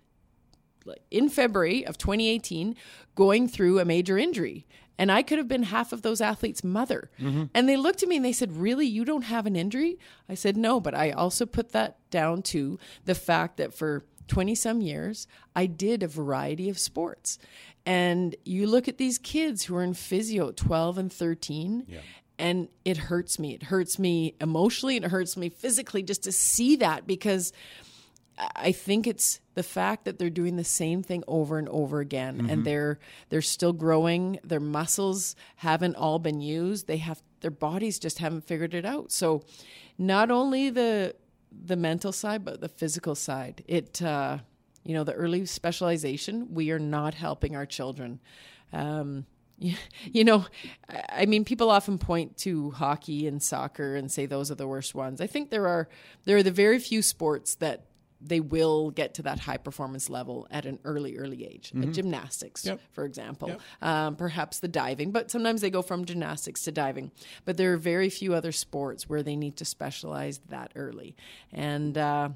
in 1.12 1.30
February 1.30 1.86
of 1.86 1.98
2018 1.98 2.76
going 3.16 3.48
through 3.48 3.80
a 3.80 3.86
major 3.86 4.18
injury. 4.18 4.66
And 4.98 5.12
I 5.12 5.24
could 5.24 5.38
have 5.38 5.48
been 5.48 5.64
half 5.64 5.92
of 5.92 6.02
those 6.02 6.22
athletes' 6.22 6.64
mother. 6.64 7.10
Mm-hmm. 7.20 7.46
And 7.54 7.68
they 7.68 7.78
looked 7.78 8.02
at 8.02 8.10
me 8.10 8.16
and 8.16 8.26
they 8.26 8.32
said, 8.32 8.56
Really, 8.56 8.86
you 8.86 9.06
don't 9.06 9.24
have 9.24 9.46
an 9.46 9.56
injury? 9.56 10.00
I 10.30 10.36
said, 10.36 10.56
No, 10.58 10.80
but 10.80 10.96
I 10.96 11.12
also 11.12 11.46
put 11.46 11.72
that 11.74 11.98
down 12.10 12.42
to 12.44 12.80
the 13.06 13.16
fact 13.16 13.58
that 13.58 13.74
for 13.74 14.06
20 14.28 14.56
some 14.56 14.82
years, 14.82 15.28
I 15.56 15.66
did 15.66 16.02
a 16.02 16.08
variety 16.08 16.70
of 16.70 16.80
sports. 16.80 17.38
And 17.86 18.36
you 18.46 18.68
look 18.68 18.88
at 18.88 18.98
these 18.98 19.18
kids 19.18 19.66
who 19.66 19.76
are 19.76 19.84
in 19.84 19.94
physio 19.94 20.50
at 20.50 20.58
12 20.58 20.98
and 20.98 21.14
13, 21.14 21.86
and 22.40 22.68
it 22.84 22.98
hurts 22.98 23.38
me. 23.38 23.54
It 23.54 23.64
hurts 23.64 24.00
me 24.00 24.36
emotionally 24.42 24.96
and 24.98 25.06
it 25.06 25.12
hurts 25.12 25.38
me 25.38 25.50
physically 25.50 26.04
just 26.04 26.24
to 26.24 26.32
see 26.32 26.78
that 26.78 27.06
because 27.06 27.54
I 28.38 28.72
think 28.72 29.08
it's 29.08 29.40
the 29.54 29.64
fact 29.64 30.06
that 30.06 30.20
they're 30.20 30.30
doing 30.30 30.58
the 30.58 30.64
same 30.64 31.02
thing 31.04 31.24
over 31.28 31.58
and 31.58 31.70
over 31.70 32.00
again, 32.02 32.48
and 32.50 32.66
they're 32.66 33.00
they're 33.30 33.42
still 33.42 33.74
growing. 33.74 34.40
Their 34.44 34.60
muscles 34.60 35.36
haven't 35.58 35.96
all 35.96 36.20
been 36.20 36.42
used. 36.42 36.88
They 36.88 36.98
have 36.98 37.22
their 37.42 37.52
bodies 37.52 38.00
just 38.00 38.20
haven't 38.20 38.46
figured 38.46 38.74
it 38.74 38.86
out. 38.86 39.12
So, 39.12 39.44
not 39.98 40.32
only 40.32 40.70
the 40.70 41.16
the 41.52 41.78
mental 41.78 42.12
side, 42.12 42.44
but 42.44 42.60
the 42.60 42.68
physical 42.68 43.16
side. 43.16 43.64
It 43.68 44.02
uh, 44.02 44.40
you 44.84 44.94
know 44.94 45.04
the 45.04 45.14
early 45.14 45.46
specialization. 45.46 46.54
We 46.54 46.72
are 46.72 46.80
not 46.80 47.14
helping 47.14 47.56
our 47.56 47.66
children. 47.66 48.20
Um, 48.74 49.26
you, 49.58 50.24
know, 50.26 50.46
I 50.90 51.04
I 51.10 51.26
mean, 51.26 51.46
people 51.46 51.70
often 51.70 51.98
point 51.98 52.38
to 52.40 52.72
hockey 52.72 53.28
and 53.28 53.42
soccer 53.42 53.96
and 53.96 54.12
say 54.12 54.26
those 54.26 54.52
are 54.52 54.56
the 54.56 54.68
worst 54.68 54.94
ones. 54.94 55.22
I 55.22 55.28
think 55.28 55.50
there 55.50 55.68
are 55.68 55.88
there 56.26 56.38
are 56.38 56.44
the 56.44 56.52
very 56.52 56.80
few 56.80 57.02
sports 57.02 57.56
that 57.56 57.86
they 58.28 58.40
will 58.40 58.90
get 58.92 59.14
to 59.16 59.22
that 59.24 59.40
high 59.40 59.58
performance 59.58 60.10
level 60.10 60.48
at 60.50 60.66
an 60.66 60.80
early, 60.84 61.18
early 61.18 61.46
age. 61.46 61.72
Like 61.74 61.92
gymnastics, 61.92 62.66
Yep. 62.66 62.80
for 62.92 63.06
example, 63.06 63.58
um, 63.82 64.16
perhaps 64.16 64.60
the 64.60 64.68
diving, 64.68 65.12
but 65.12 65.30
sometimes 65.30 65.62
they 65.62 65.70
go 65.70 65.82
from 65.82 66.06
gymnastics 66.06 66.64
to 66.64 66.72
diving. 66.72 67.12
But 67.46 67.58
there 67.58 67.74
are 67.74 67.78
very 67.78 68.10
few 68.10 68.34
other 68.34 68.52
sports 68.52 69.08
where 69.08 69.22
they 69.24 69.36
need 69.36 69.58
to 69.58 69.66
specialize 69.66 70.40
that 70.50 70.72
early. 70.76 71.16
And, 71.52 71.98
uh, 71.98 72.30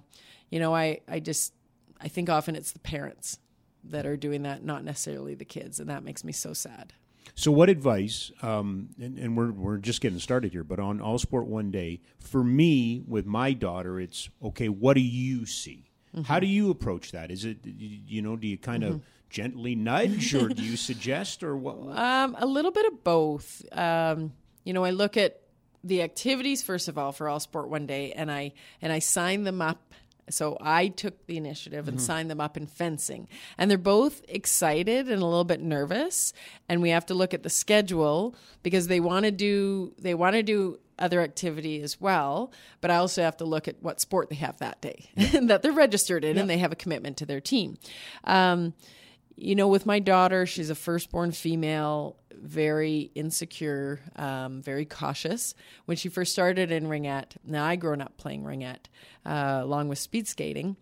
you 0.50 0.60
know, 0.60 0.76
I, 0.76 1.00
I 1.08 1.20
just, 1.20 1.54
I 2.00 2.08
think 2.08 2.30
often 2.30 2.56
it's 2.56 2.72
the 2.72 2.80
parents 2.80 3.40
that 3.84 4.06
are 4.06 4.18
doing 4.18 4.44
that, 4.44 4.64
not 4.64 4.84
necessarily 4.84 5.36
the 5.36 5.46
kids. 5.46 5.80
And 5.80 5.90
that 5.90 6.04
makes 6.04 6.24
me 6.24 6.32
so 6.32 6.54
sad. 6.54 6.94
So, 7.40 7.54
what 7.54 7.70
advice? 7.70 8.34
Um, 8.42 8.90
and, 9.00 9.18
and 9.18 9.38
we're 9.38 9.52
we're 9.52 9.78
just 9.78 10.02
getting 10.02 10.20
started 10.20 10.52
here, 10.52 10.66
but 10.66 10.78
on 10.78 11.00
All 11.00 11.18
Sport 11.18 11.48
One 11.48 11.72
Day, 11.72 12.02
for 12.20 12.44
me 12.44 13.02
with 13.08 13.26
my 13.26 13.54
daughter, 13.54 13.98
it's 13.98 14.28
okay. 14.44 14.68
What 14.68 14.96
do 14.96 15.02
you 15.02 15.46
see? 15.46 15.90
How 16.26 16.42
do 16.42 16.48
you 16.48 16.70
approach 16.70 17.14
that? 17.14 17.32
Is 17.32 17.46
it 17.46 17.60
you 17.64 18.22
know? 18.22 18.36
Do 18.36 18.46
you 18.46 18.58
kind 18.58 18.84
of 18.84 19.02
gently 19.30 19.74
nudge, 19.74 20.36
or 20.36 20.50
do 20.50 20.62
you 20.62 20.76
suggest, 20.76 21.42
or 21.42 21.56
what? 21.56 21.78
Um, 21.98 22.36
a 22.38 22.46
little 22.46 22.72
bit 22.72 22.86
of 22.88 23.06
both. 23.06 23.64
Um, 23.72 24.34
you 24.66 24.74
know, 24.74 24.84
I 24.84 24.90
look 24.90 25.16
at 25.16 25.40
the 25.82 26.02
activities 26.02 26.62
first 26.62 26.90
of 26.90 26.98
all 26.98 27.14
for 27.14 27.30
All 27.30 27.40
Sport 27.40 27.70
One 27.70 27.86
Day, 27.86 28.12
and 28.12 28.30
I 28.30 28.52
and 28.82 28.92
I 28.92 29.00
sign 29.00 29.46
them 29.46 29.62
up. 29.62 29.94
So 30.30 30.58
I 30.62 30.88
took 30.88 31.26
the 31.28 31.38
initiative 31.38 31.88
and 31.88 32.02
signed 32.02 32.30
them 32.30 32.42
up 32.42 32.58
in 32.58 32.68
fencing, 32.68 33.28
and 33.58 33.70
they're 33.70 33.78
both 33.78 34.22
excited 34.28 35.10
and 35.10 35.22
a 35.22 35.26
little 35.26 35.44
bit 35.44 35.62
nervous. 35.62 36.34
And 36.68 36.82
we 36.82 36.90
have 36.90 37.06
to 37.08 37.14
look 37.14 37.34
at 37.34 37.44
the 37.44 37.50
schedule 37.50 38.36
because 38.64 38.88
they 38.88 39.00
want 39.00 39.26
to 39.26 39.32
do 39.32 39.94
they 39.98 40.14
want 40.14 40.36
to 40.36 40.44
do 40.44 40.80
other 40.98 41.22
activity 41.22 41.82
as 41.82 42.00
well. 42.00 42.52
But 42.82 42.92
I 42.92 42.98
also 42.98 43.24
have 43.24 43.38
to 43.38 43.46
look 43.46 43.68
at 43.68 43.82
what 43.82 44.00
sport 44.02 44.30
they 44.30 44.36
have 44.36 44.60
that 44.60 44.82
day 44.82 45.10
that 45.16 45.62
they're 45.62 45.72
registered 45.72 46.24
in, 46.24 46.38
and 46.38 46.50
they 46.50 46.58
have 46.58 46.72
a 46.72 46.76
commitment 46.76 47.18
to 47.18 47.26
their 47.26 47.42
team. 47.42 47.78
Um, 48.26 48.74
you 49.42 49.56
know, 49.56 49.68
with 49.68 49.86
my 49.86 50.00
daughter, 50.00 50.46
she's 50.46 50.70
a 50.70 50.76
firstborn 50.76 51.32
female, 51.32 52.18
very 52.34 53.12
insecure, 53.16 54.00
um, 54.16 54.62
very 54.62 54.86
cautious. 54.86 55.54
When 55.86 55.98
she 55.98 56.10
first 56.10 56.32
started 56.32 56.72
in 56.72 56.86
ringette, 56.88 57.38
now 57.46 57.66
I 57.66 57.76
grown 57.76 58.02
up 58.02 58.18
playing 58.18 58.44
ringette 58.44 58.86
uh, 59.26 59.60
along 59.62 59.88
with 59.90 60.00
speed 60.00 60.28
skating. 60.28 60.78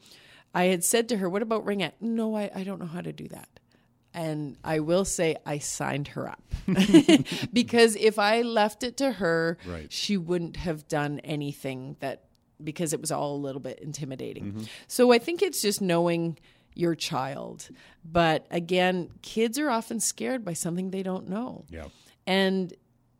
I 0.53 0.65
had 0.65 0.83
said 0.83 1.09
to 1.09 1.17
her, 1.17 1.29
"What 1.29 1.41
about 1.41 1.65
ringette?" 1.65 1.93
No, 2.01 2.35
I, 2.35 2.49
I 2.55 2.63
don't 2.63 2.79
know 2.79 2.85
how 2.87 3.01
to 3.01 3.13
do 3.13 3.27
that. 3.29 3.49
And 4.13 4.57
I 4.63 4.79
will 4.79 5.05
say 5.05 5.35
I 5.45 5.59
signed 5.59 6.07
her 6.09 6.27
up 6.27 6.41
because 7.53 7.95
if 7.95 8.17
I 8.17 8.41
left 8.41 8.83
it 8.83 8.97
to 8.97 9.11
her, 9.13 9.57
Right. 9.65 9.91
she 9.91 10.17
wouldn't 10.17 10.57
have 10.57 10.87
done 10.87 11.19
anything 11.19 11.97
that 11.99 12.23
because 12.63 12.93
it 12.93 12.99
was 13.01 13.11
all 13.11 13.35
a 13.35 13.37
little 13.37 13.61
bit 13.61 13.79
intimidating. 13.79 14.67
So 14.87 15.11
I 15.11 15.19
think 15.19 15.43
it's 15.43 15.61
just 15.61 15.81
knowing 15.81 16.39
your 16.77 16.95
child. 16.95 17.69
But 18.03 18.45
again, 18.51 19.09
kids 19.21 19.57
are 19.59 19.69
often 19.69 19.99
scared 19.99 20.45
by 20.45 20.53
something 20.53 20.91
they 20.91 21.03
don't 21.03 21.27
know. 21.27 21.65
Yeah. 21.69 21.85
And 22.25 22.73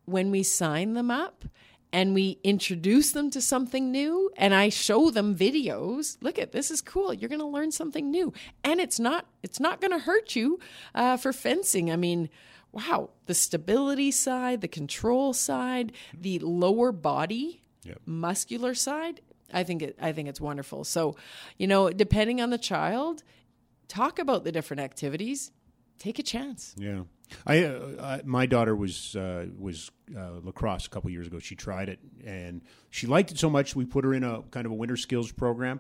when 0.05 0.31
we 0.31 0.43
sign 0.43 0.93
them 0.93 1.09
up 1.11 1.45
and 1.91 2.13
we 2.13 2.39
introduce 2.43 3.11
them 3.11 3.29
to 3.31 3.41
something 3.41 3.91
new 3.91 4.29
and 4.37 4.53
I 4.53 4.69
show 4.69 5.09
them 5.09 5.35
videos, 5.35 6.17
look 6.21 6.37
at 6.37 6.51
this 6.51 6.69
is 6.71 6.81
cool. 6.81 7.13
You're 7.13 7.29
going 7.29 7.41
to 7.41 7.47
learn 7.47 7.71
something 7.71 8.11
new. 8.11 8.33
And 8.63 8.79
it's 8.79 8.99
not 8.99 9.25
it's 9.43 9.59
not 9.59 9.81
going 9.81 9.91
to 9.91 9.99
hurt 9.99 10.35
you 10.35 10.59
uh, 10.93 11.17
for 11.17 11.33
fencing. 11.33 11.91
I 11.91 11.95
mean, 11.95 12.29
wow, 12.71 13.09
the 13.25 13.33
stability 13.33 14.11
side, 14.11 14.61
the 14.61 14.67
control 14.67 15.33
side, 15.33 15.93
the 16.13 16.39
lower 16.39 16.91
body 16.91 17.63
Yep. 17.83 18.01
muscular 18.05 18.75
side, 18.75 19.21
I 19.53 19.63
think 19.63 19.81
it 19.81 19.97
I 20.01 20.11
think 20.11 20.27
it's 20.27 20.41
wonderful. 20.41 20.83
So, 20.83 21.15
you 21.57 21.67
know, 21.67 21.89
depending 21.89 22.41
on 22.41 22.49
the 22.49 22.57
child, 22.57 23.23
talk 23.88 24.20
about 24.20 24.44
the 24.44 24.51
different 24.51 24.82
activities. 24.82 25.51
Take 26.00 26.20
a 26.20 26.24
chance. 26.24 26.75
Yeah, 26.77 27.01
I, 27.46 27.63
uh, 27.63 27.89
I 28.00 28.22
my 28.24 28.46
daughter 28.46 28.75
was 28.75 29.15
uh, 29.15 29.48
was 29.58 29.91
uh, 30.15 30.39
lacrosse 30.44 30.86
a 30.86 30.89
couple 30.89 31.10
years 31.10 31.27
ago. 31.27 31.39
She 31.39 31.56
tried 31.56 31.89
it 31.89 32.00
and 32.25 32.62
she 32.91 33.08
liked 33.08 33.32
it 33.32 33.39
so 33.39 33.50
much. 33.50 33.75
We 33.75 33.86
put 33.86 34.06
her 34.06 34.13
in 34.13 34.24
a 34.24 34.44
kind 34.51 34.65
of 34.65 34.72
a 34.72 34.75
winter 34.75 34.98
skills 34.98 35.32
program. 35.32 35.79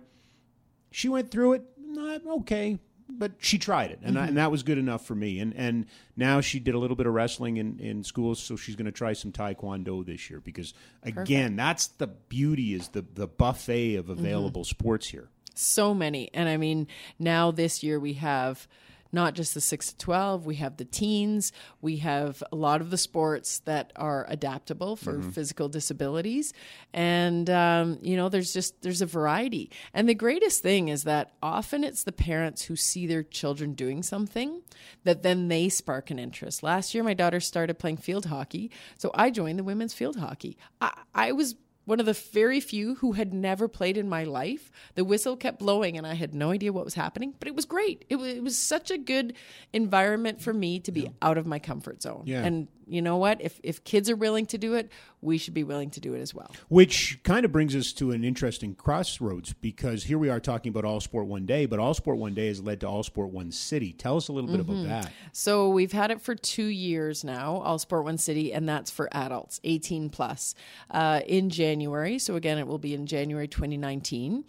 She 0.89 1.07
went 1.07 1.29
through 1.29 1.53
it, 1.53 1.63
not 1.77 2.25
okay, 2.25 2.79
but 3.09 3.33
she 3.39 3.57
tried 3.57 3.91
it, 3.91 3.99
and, 4.01 4.17
I, 4.17 4.27
and 4.27 4.37
that 4.37 4.51
was 4.51 4.63
good 4.63 4.77
enough 4.77 5.05
for 5.05 5.15
me. 5.15 5.39
And 5.39 5.53
and 5.55 5.85
now 6.15 6.41
she 6.41 6.59
did 6.59 6.73
a 6.75 6.79
little 6.79 6.95
bit 6.95 7.05
of 7.05 7.13
wrestling 7.13 7.57
in 7.57 7.79
in 7.79 8.03
school, 8.03 8.35
so 8.35 8.55
she's 8.55 8.75
going 8.75 8.85
to 8.85 8.91
try 8.91 9.13
some 9.13 9.31
taekwondo 9.31 10.05
this 10.05 10.29
year 10.29 10.39
because 10.39 10.73
again, 11.03 11.55
that's 11.55 11.87
the 11.87 12.07
beauty 12.07 12.73
is 12.73 12.89
the 12.89 13.05
the 13.13 13.27
buffet 13.27 13.95
of 13.95 14.09
available 14.09 14.63
sports 14.63 15.07
here. 15.07 15.29
So 15.57 15.93
many. 15.93 16.29
And 16.33 16.47
i 16.49 16.57
mean 16.57 16.87
now 17.19 17.51
this 17.51 17.83
year 17.83 17.99
we 17.99 18.13
have 18.13 18.67
not 19.11 19.33
just 19.33 19.53
the 19.53 19.61
6 19.61 19.93
to 19.93 19.97
12 19.97 20.45
we 20.45 20.55
have 20.55 20.77
the 20.77 20.85
teens 20.85 21.51
we 21.81 21.97
have 21.97 22.43
a 22.51 22.55
lot 22.55 22.81
of 22.81 22.89
the 22.89 22.97
sports 22.97 23.59
that 23.59 23.93
are 23.95 24.25
adaptable 24.29 24.95
for 24.95 25.21
physical 25.21 25.69
disabilities. 25.69 26.53
And 26.93 27.49
um, 27.49 27.99
you 28.01 28.17
know 28.17 28.29
there's 28.29 28.53
just 28.53 28.81
there's 28.81 29.01
a 29.01 29.05
variety. 29.05 29.71
And 29.93 30.07
the 30.07 30.15
greatest 30.15 30.61
thing 30.61 30.89
is 30.89 31.03
that 31.03 31.33
often 31.41 31.83
it's 31.83 32.03
the 32.03 32.11
parents 32.11 32.63
who 32.63 32.75
see 32.75 33.07
their 33.07 33.23
children 33.23 33.73
doing 33.73 34.03
something 34.03 34.61
that 35.03 35.23
then 35.23 35.47
they 35.47 35.69
spark 35.69 36.11
an 36.11 36.19
interest. 36.19 36.63
Last 36.63 36.93
year 36.93 37.03
my 37.03 37.13
daughter 37.13 37.39
started 37.39 37.79
playing 37.79 37.97
field 37.97 38.25
hockey 38.25 38.71
so 38.97 39.11
i 39.13 39.29
joined 39.29 39.59
the 39.59 39.63
women's 39.63 39.93
field 39.93 40.17
hockey. 40.17 40.57
I, 40.81 40.93
I 41.13 41.31
was 41.31 41.55
one 41.87 42.01
of 42.01 42.05
the 42.05 42.13
very 42.13 42.59
few 42.59 42.95
who 42.95 43.13
had 43.13 43.33
never 43.33 43.69
played 43.69 43.95
in 43.95 44.09
my 44.09 44.25
life. 44.25 44.73
The 44.95 45.05
whistle 45.05 45.37
kept 45.37 45.59
blowing 45.59 45.97
and 45.97 46.05
I 46.05 46.15
had 46.15 46.35
no 46.35 46.51
idea 46.51 46.73
what 46.73 46.83
was 46.83 46.95
happening, 46.95 47.33
but 47.39 47.47
it 47.47 47.55
was 47.55 47.63
great. 47.63 48.03
It 48.09 48.17
was, 48.17 48.33
it 48.33 48.43
was 48.43 48.57
such 48.57 48.91
a 48.91 48.97
good 48.97 49.33
environment 49.71 50.41
for 50.41 50.51
me 50.51 50.81
to 50.81 50.91
be 50.91 51.09
out 51.21 51.37
of 51.37 51.47
my 51.47 51.59
comfort 51.59 52.01
zone. 52.01 52.23
Yeah. 52.25 52.43
And 52.43 52.67
you 52.89 53.01
know 53.01 53.17
what? 53.17 53.41
If, 53.41 53.59
if 53.63 53.83
kids 53.83 54.09
are 54.09 54.15
willing 54.15 54.45
to 54.47 54.57
do 54.57 54.73
it, 54.75 54.91
we 55.21 55.37
should 55.37 55.53
be 55.53 55.63
willing 55.63 55.89
to 55.91 55.99
do 55.99 56.13
it 56.13 56.19
as 56.19 56.33
well. 56.33 56.51
Which 56.69 57.19
kind 57.23 57.45
of 57.45 57.51
brings 57.51 57.75
us 57.75 57.91
to 57.93 58.11
an 58.11 58.23
interesting 58.23 58.75
crossroads 58.75 59.53
because 59.53 60.03
here 60.03 60.17
we 60.17 60.29
are 60.29 60.39
talking 60.39 60.69
about 60.69 60.85
All 60.85 60.99
Sport 60.99 61.27
One 61.27 61.45
Day, 61.45 61.65
but 61.65 61.79
All 61.79 61.93
Sport 61.93 62.17
One 62.17 62.33
Day 62.33 62.47
has 62.47 62.61
led 62.61 62.81
to 62.81 62.87
All 62.87 63.03
Sport 63.03 63.29
One 63.31 63.51
City. 63.51 63.93
Tell 63.93 64.17
us 64.17 64.27
a 64.27 64.33
little 64.33 64.49
bit 64.49 64.59
about 64.59 64.83
that. 64.85 65.11
So 65.31 65.69
we've 65.69 65.91
had 65.91 66.11
it 66.11 66.21
for 66.21 66.35
two 66.35 66.65
years 66.65 67.23
now, 67.23 67.57
All 67.57 67.79
Sport 67.79 68.03
One 68.03 68.17
City, 68.17 68.53
and 68.53 68.67
that's 68.67 68.91
for 68.91 69.09
adults, 69.11 69.59
18 69.63 70.09
plus, 70.09 70.55
uh, 70.91 71.21
in 71.25 71.49
January. 71.49 71.76
So 72.19 72.35
again, 72.35 72.57
it 72.57 72.67
will 72.67 72.77
be 72.77 72.93
in 72.93 73.05
January 73.05 73.47
2019. 73.47 74.43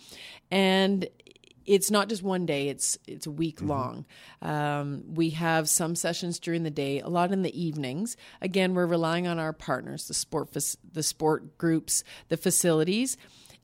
And 0.50 1.08
it's 1.66 1.90
not 1.90 2.08
just 2.08 2.23
one 2.23 2.47
day; 2.47 2.68
it's 2.68 2.99
it's 3.06 3.26
a 3.26 3.30
week 3.30 3.61
long. 3.61 4.06
Um, 4.40 5.04
we 5.14 5.30
have 5.30 5.68
some 5.68 5.94
sessions 5.94 6.38
during 6.38 6.62
the 6.62 6.70
day, 6.70 7.00
a 7.00 7.08
lot 7.08 7.30
in 7.30 7.42
the 7.42 7.61
evenings. 7.61 8.16
Again, 8.40 8.75
we're 8.75 8.87
relying 8.87 9.26
on 9.26 9.38
our 9.38 9.52
partners, 9.52 10.08
the 10.08 10.14
sport 10.14 10.52
the 10.52 11.02
sport 11.02 11.58
groups, 11.58 12.04
the 12.28 12.38
facilities. 12.38 13.18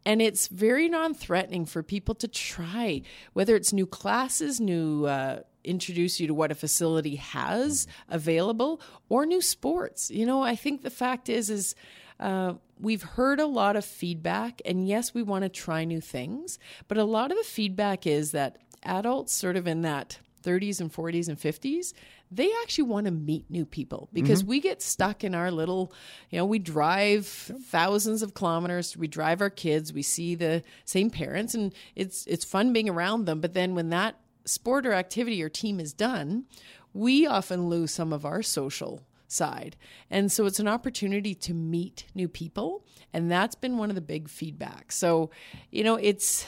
And 0.06 0.21
it's 0.21 0.49
very 0.49 0.88
non 0.90 1.14
threatening 1.14 1.64
for 1.64 1.83
people 1.83 2.14
to 2.16 2.28
try, 2.28 3.00
whether 3.33 3.56
it's 3.56 3.73
new 3.73 3.87
classes, 3.87 4.61
new 4.61 5.06
uh, 5.06 5.40
introduce 5.64 6.21
you 6.21 6.26
to 6.26 6.35
what 6.35 6.52
a 6.52 6.54
facility 6.54 7.16
has 7.16 7.87
available, 8.11 8.83
or 9.09 9.25
new 9.25 9.40
sports. 9.40 10.11
You 10.11 10.26
know, 10.26 10.42
I 10.42 10.56
think 10.56 10.83
the 10.83 10.90
fact 10.90 11.30
is, 11.30 11.49
is 11.49 11.75
uh, 12.21 12.54
we've 12.78 13.02
heard 13.02 13.40
a 13.40 13.47
lot 13.47 13.76
of 13.76 13.85
feedback, 13.85 14.61
and 14.64 14.87
yes, 14.87 15.14
we 15.14 15.23
want 15.23 15.43
to 15.43 15.49
try 15.49 15.85
new 15.85 16.00
things, 16.00 16.59
but 16.88 16.99
a 16.99 17.04
lot 17.04 17.31
of 17.31 17.38
the 17.38 17.45
feedback 17.45 18.07
is 18.07 18.33
that 18.33 18.59
adults, 18.83 19.33
sort 19.33 19.57
of 19.57 19.66
in 19.66 19.83
that 19.83 20.19
30s 20.45 20.81
and 20.81 20.93
40s 20.93 21.28
and 21.28 21.38
50s, 21.38 21.95
they 22.31 22.50
actually 22.62 22.85
want 22.85 23.07
to 23.07 23.12
meet 23.12 23.49
new 23.49 23.64
people 23.64 24.09
because 24.12 24.40
mm-hmm. 24.40 24.50
we 24.50 24.61
get 24.61 24.83
stuck 24.83 25.25
in 25.25 25.35
our 25.35 25.50
little, 25.50 25.93
you 26.31 26.38
know, 26.38 26.45
we 26.45 26.59
drive 26.59 27.47
yep. 27.49 27.59
thousands 27.62 28.23
of 28.23 28.35
kilometers, 28.35 28.97
we 28.97 29.07
drive 29.07 29.40
our 29.40 29.50
kids, 29.50 29.93
we 29.93 30.02
see 30.02 30.35
the 30.35 30.62
same 30.85 31.11
parents 31.11 31.54
and 31.54 31.73
it's 31.95 32.26
it's 32.26 32.45
fun 32.45 32.73
being 32.73 32.88
around 32.88 33.25
them, 33.25 33.40
but 33.40 33.54
then 33.54 33.75
when 33.75 33.90
that 33.90 34.16
sport 34.45 34.87
or 34.87 34.93
activity 34.93 35.43
or 35.43 35.49
team 35.49 35.81
is 35.81 35.93
done, 35.93 36.45
we 36.93 37.26
often 37.26 37.69
lose 37.69 37.93
some 37.93 38.12
of 38.12 38.25
our 38.25 38.43
social 38.43 39.02
side. 39.28 39.76
And 40.11 40.31
so 40.31 40.47
it's 40.47 40.61
an 40.61 40.69
opportunity 40.69 41.35
to 41.37 41.54
meet 41.54 42.07
new 42.14 42.28
people. 42.28 42.85
And 43.12 43.31
that's 43.31 43.54
been 43.54 43.78
one 43.78 43.90
of 43.90 43.95
the 43.95 44.02
big 44.02 44.28
feedback. 44.28 44.93
So, 44.93 45.31
you 45.71 45.85
know, 45.85 45.97
it's 45.97 46.47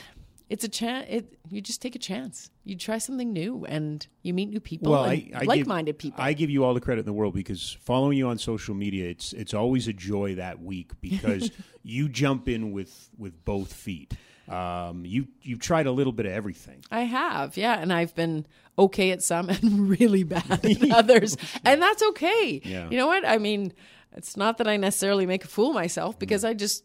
it's 0.49 0.63
a 0.63 0.69
chance 0.69 1.05
it 1.09 1.37
you 1.49 1.61
just 1.61 1.81
take 1.81 1.95
a 1.95 1.99
chance 1.99 2.49
you 2.63 2.75
try 2.75 2.97
something 2.97 3.33
new 3.33 3.65
and 3.65 4.07
you 4.21 4.33
meet 4.33 4.49
new 4.49 4.59
people 4.59 4.91
well, 4.91 5.03
I, 5.03 5.29
I 5.35 5.43
like-minded 5.43 5.93
give, 5.93 5.97
people 5.97 6.23
i 6.23 6.33
give 6.33 6.49
you 6.49 6.63
all 6.63 6.73
the 6.73 6.79
credit 6.79 7.01
in 7.01 7.05
the 7.05 7.13
world 7.13 7.33
because 7.33 7.77
following 7.81 8.17
you 8.17 8.27
on 8.27 8.37
social 8.37 8.73
media 8.73 9.09
it's 9.09 9.33
it's 9.33 9.53
always 9.53 9.87
a 9.87 9.93
joy 9.93 10.35
that 10.35 10.61
week 10.61 10.91
because 11.01 11.51
you 11.83 12.07
jump 12.07 12.47
in 12.47 12.71
with 12.71 13.09
with 13.17 13.43
both 13.43 13.73
feet 13.73 14.13
um, 14.47 15.05
you 15.05 15.27
you've 15.41 15.59
tried 15.59 15.87
a 15.87 15.91
little 15.91 16.13
bit 16.13 16.25
of 16.25 16.31
everything. 16.31 16.83
I 16.89 17.01
have, 17.01 17.57
yeah, 17.57 17.79
and 17.79 17.91
I've 17.91 18.15
been 18.15 18.45
okay 18.79 19.11
at 19.11 19.21
some 19.21 19.49
and 19.49 19.89
really 19.89 20.23
bad 20.23 20.65
at 20.65 20.91
others, 20.91 21.37
and 21.65 21.81
that's 21.81 22.03
okay. 22.03 22.61
Yeah. 22.63 22.89
You 22.89 22.97
know 22.97 23.07
what? 23.07 23.27
I 23.27 23.37
mean, 23.37 23.73
it's 24.13 24.37
not 24.37 24.57
that 24.57 24.67
I 24.67 24.77
necessarily 24.77 25.25
make 25.25 25.43
a 25.43 25.47
fool 25.47 25.69
of 25.69 25.75
myself 25.75 26.17
because 26.17 26.45
I 26.45 26.53
just 26.53 26.83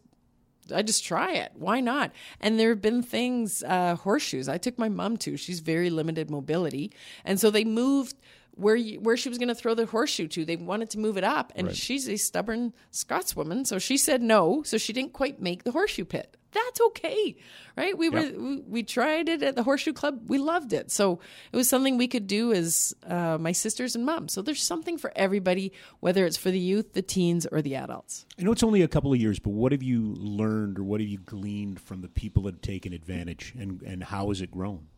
I 0.74 0.82
just 0.82 1.04
try 1.04 1.32
it. 1.34 1.52
Why 1.54 1.80
not? 1.80 2.12
And 2.40 2.58
there 2.58 2.70
have 2.70 2.82
been 2.82 3.02
things, 3.02 3.62
uh, 3.62 3.96
horseshoes. 3.96 4.48
I 4.48 4.58
took 4.58 4.78
my 4.78 4.88
mom 4.88 5.16
to. 5.18 5.36
She's 5.36 5.60
very 5.60 5.90
limited 5.90 6.30
mobility, 6.30 6.92
and 7.24 7.38
so 7.38 7.50
they 7.50 7.64
moved 7.64 8.16
where 8.54 8.76
you, 8.76 9.00
where 9.00 9.16
she 9.16 9.28
was 9.28 9.38
going 9.38 9.48
to 9.48 9.54
throw 9.54 9.74
the 9.74 9.86
horseshoe 9.86 10.26
to. 10.28 10.44
They 10.44 10.56
wanted 10.56 10.90
to 10.90 10.98
move 10.98 11.16
it 11.16 11.24
up, 11.24 11.52
and 11.54 11.68
right. 11.68 11.76
she's 11.76 12.08
a 12.08 12.16
stubborn 12.16 12.72
Scotswoman, 12.90 13.66
so 13.68 13.78
she 13.78 13.96
said 13.96 14.20
no. 14.20 14.62
So 14.64 14.78
she 14.78 14.92
didn't 14.92 15.12
quite 15.12 15.40
make 15.40 15.62
the 15.62 15.70
horseshoe 15.70 16.04
pit 16.04 16.36
that's 16.52 16.80
okay 16.80 17.36
right? 17.76 17.96
We 17.96 18.10
yep. 18.10 18.34
were 18.34 18.40
we, 18.40 18.60
we, 18.60 18.82
tried 18.82 19.28
it 19.28 19.42
at 19.42 19.56
the 19.56 19.62
horseshoe 19.62 19.92
club. 19.92 20.28
We 20.28 20.38
loved 20.38 20.72
it. 20.72 20.90
So 20.90 21.20
it 21.52 21.56
was 21.56 21.68
something 21.68 21.98
we 21.98 22.08
could 22.08 22.26
do 22.26 22.52
as 22.52 22.94
uh, 23.06 23.38
my 23.38 23.52
sisters 23.52 23.96
and 23.96 24.04
mom. 24.04 24.28
So 24.28 24.42
there's 24.42 24.62
something 24.62 24.98
for 24.98 25.12
everybody 25.16 25.72
whether 26.00 26.26
it's 26.26 26.36
for 26.36 26.50
the 26.50 26.58
youth 26.58 26.92
the 26.92 27.02
teens 27.02 27.46
or 27.50 27.62
the 27.62 27.76
adults. 27.76 28.26
I 28.38 28.42
know 28.42 28.52
it's 28.52 28.62
only 28.62 28.82
a 28.82 28.88
couple 28.88 29.12
of 29.12 29.18
years 29.18 29.38
but 29.38 29.50
what 29.50 29.72
have 29.72 29.82
you 29.82 30.14
learned 30.18 30.78
or 30.78 30.84
what 30.84 31.00
have 31.00 31.08
you 31.08 31.18
gleaned 31.18 31.80
from 31.80 32.02
the 32.02 32.08
people 32.08 32.44
that 32.44 32.54
have 32.54 32.62
taken 32.62 32.92
advantage 32.92 33.54
and 33.58 33.82
and 33.82 34.04
how 34.04 34.28
has 34.28 34.40
it 34.40 34.50
grown? 34.50 34.88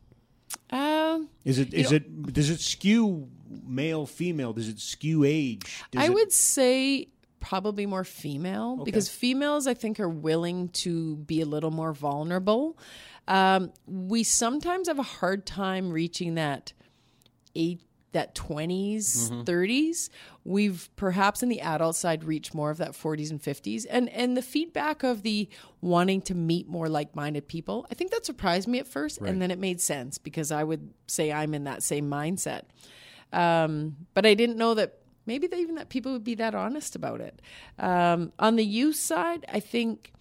Um, 0.70 1.28
is 1.44 1.58
it 1.58 1.74
is 1.74 1.90
know, 1.90 1.96
it 1.96 2.32
does 2.32 2.50
it 2.50 2.60
skew 2.60 3.28
male 3.66 4.06
female? 4.06 4.52
Does 4.52 4.68
it 4.68 4.80
skew 4.80 5.24
age? 5.24 5.82
Does 5.90 6.02
i 6.02 6.06
it... 6.06 6.14
would 6.14 6.32
say 6.32 7.08
probably 7.44 7.84
more 7.84 8.04
female 8.04 8.78
okay. 8.80 8.84
because 8.84 9.08
females 9.08 9.66
I 9.66 9.74
think 9.74 10.00
are 10.00 10.08
willing 10.08 10.70
to 10.70 11.16
be 11.16 11.42
a 11.42 11.46
little 11.46 11.70
more 11.70 11.92
vulnerable. 11.92 12.78
Um, 13.28 13.70
we 13.86 14.22
sometimes 14.22 14.88
have 14.88 14.98
a 14.98 15.02
hard 15.04 15.44
time 15.44 15.90
reaching 15.90 16.36
that 16.36 16.72
eight 17.54 17.82
that 18.12 18.32
20s 18.36 19.28
mm-hmm. 19.28 19.42
30s 19.42 20.08
we've 20.44 20.88
perhaps 20.94 21.42
in 21.42 21.48
the 21.48 21.60
adult 21.60 21.96
side 21.96 22.22
reached 22.22 22.54
more 22.54 22.70
of 22.70 22.78
that 22.78 22.92
40s 22.92 23.32
and 23.32 23.42
50s 23.42 23.86
and 23.90 24.08
and 24.10 24.36
the 24.36 24.42
feedback 24.42 25.02
of 25.02 25.22
the 25.22 25.48
wanting 25.80 26.22
to 26.22 26.32
meet 26.32 26.68
more 26.68 26.88
like-minded 26.88 27.48
people 27.48 27.88
i 27.90 27.94
think 27.94 28.12
that 28.12 28.24
surprised 28.24 28.68
me 28.68 28.78
at 28.78 28.86
first 28.86 29.20
right. 29.20 29.28
and 29.28 29.42
then 29.42 29.50
it 29.50 29.58
made 29.58 29.80
sense 29.80 30.16
because 30.16 30.52
i 30.52 30.62
would 30.62 30.94
say 31.08 31.32
i'm 31.32 31.54
in 31.54 31.64
that 31.64 31.82
same 31.82 32.08
mindset 32.08 32.62
um, 33.32 33.96
but 34.14 34.24
i 34.24 34.34
didn't 34.34 34.56
know 34.56 34.74
that 34.74 35.00
maybe 35.26 35.46
that 35.46 35.58
even 35.58 35.76
that 35.76 35.88
people 35.88 36.12
would 36.12 36.24
be 36.24 36.34
that 36.36 36.54
honest 36.54 36.96
about 36.96 37.20
it. 37.20 37.40
Um, 37.78 38.32
on 38.38 38.56
the 38.56 38.64
youth 38.64 38.96
side, 38.96 39.44
I 39.52 39.60
think 39.60 40.12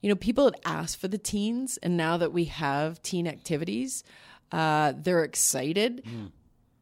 you 0.00 0.08
know 0.08 0.16
people 0.16 0.44
had 0.44 0.56
asked 0.64 1.00
for 1.00 1.08
the 1.08 1.18
teens, 1.18 1.78
and 1.82 1.96
now 1.96 2.16
that 2.16 2.32
we 2.32 2.44
have 2.44 3.02
teen 3.02 3.26
activities, 3.26 4.04
uh, 4.52 4.92
they're 4.96 5.24
excited. 5.24 6.02
Mm. 6.04 6.32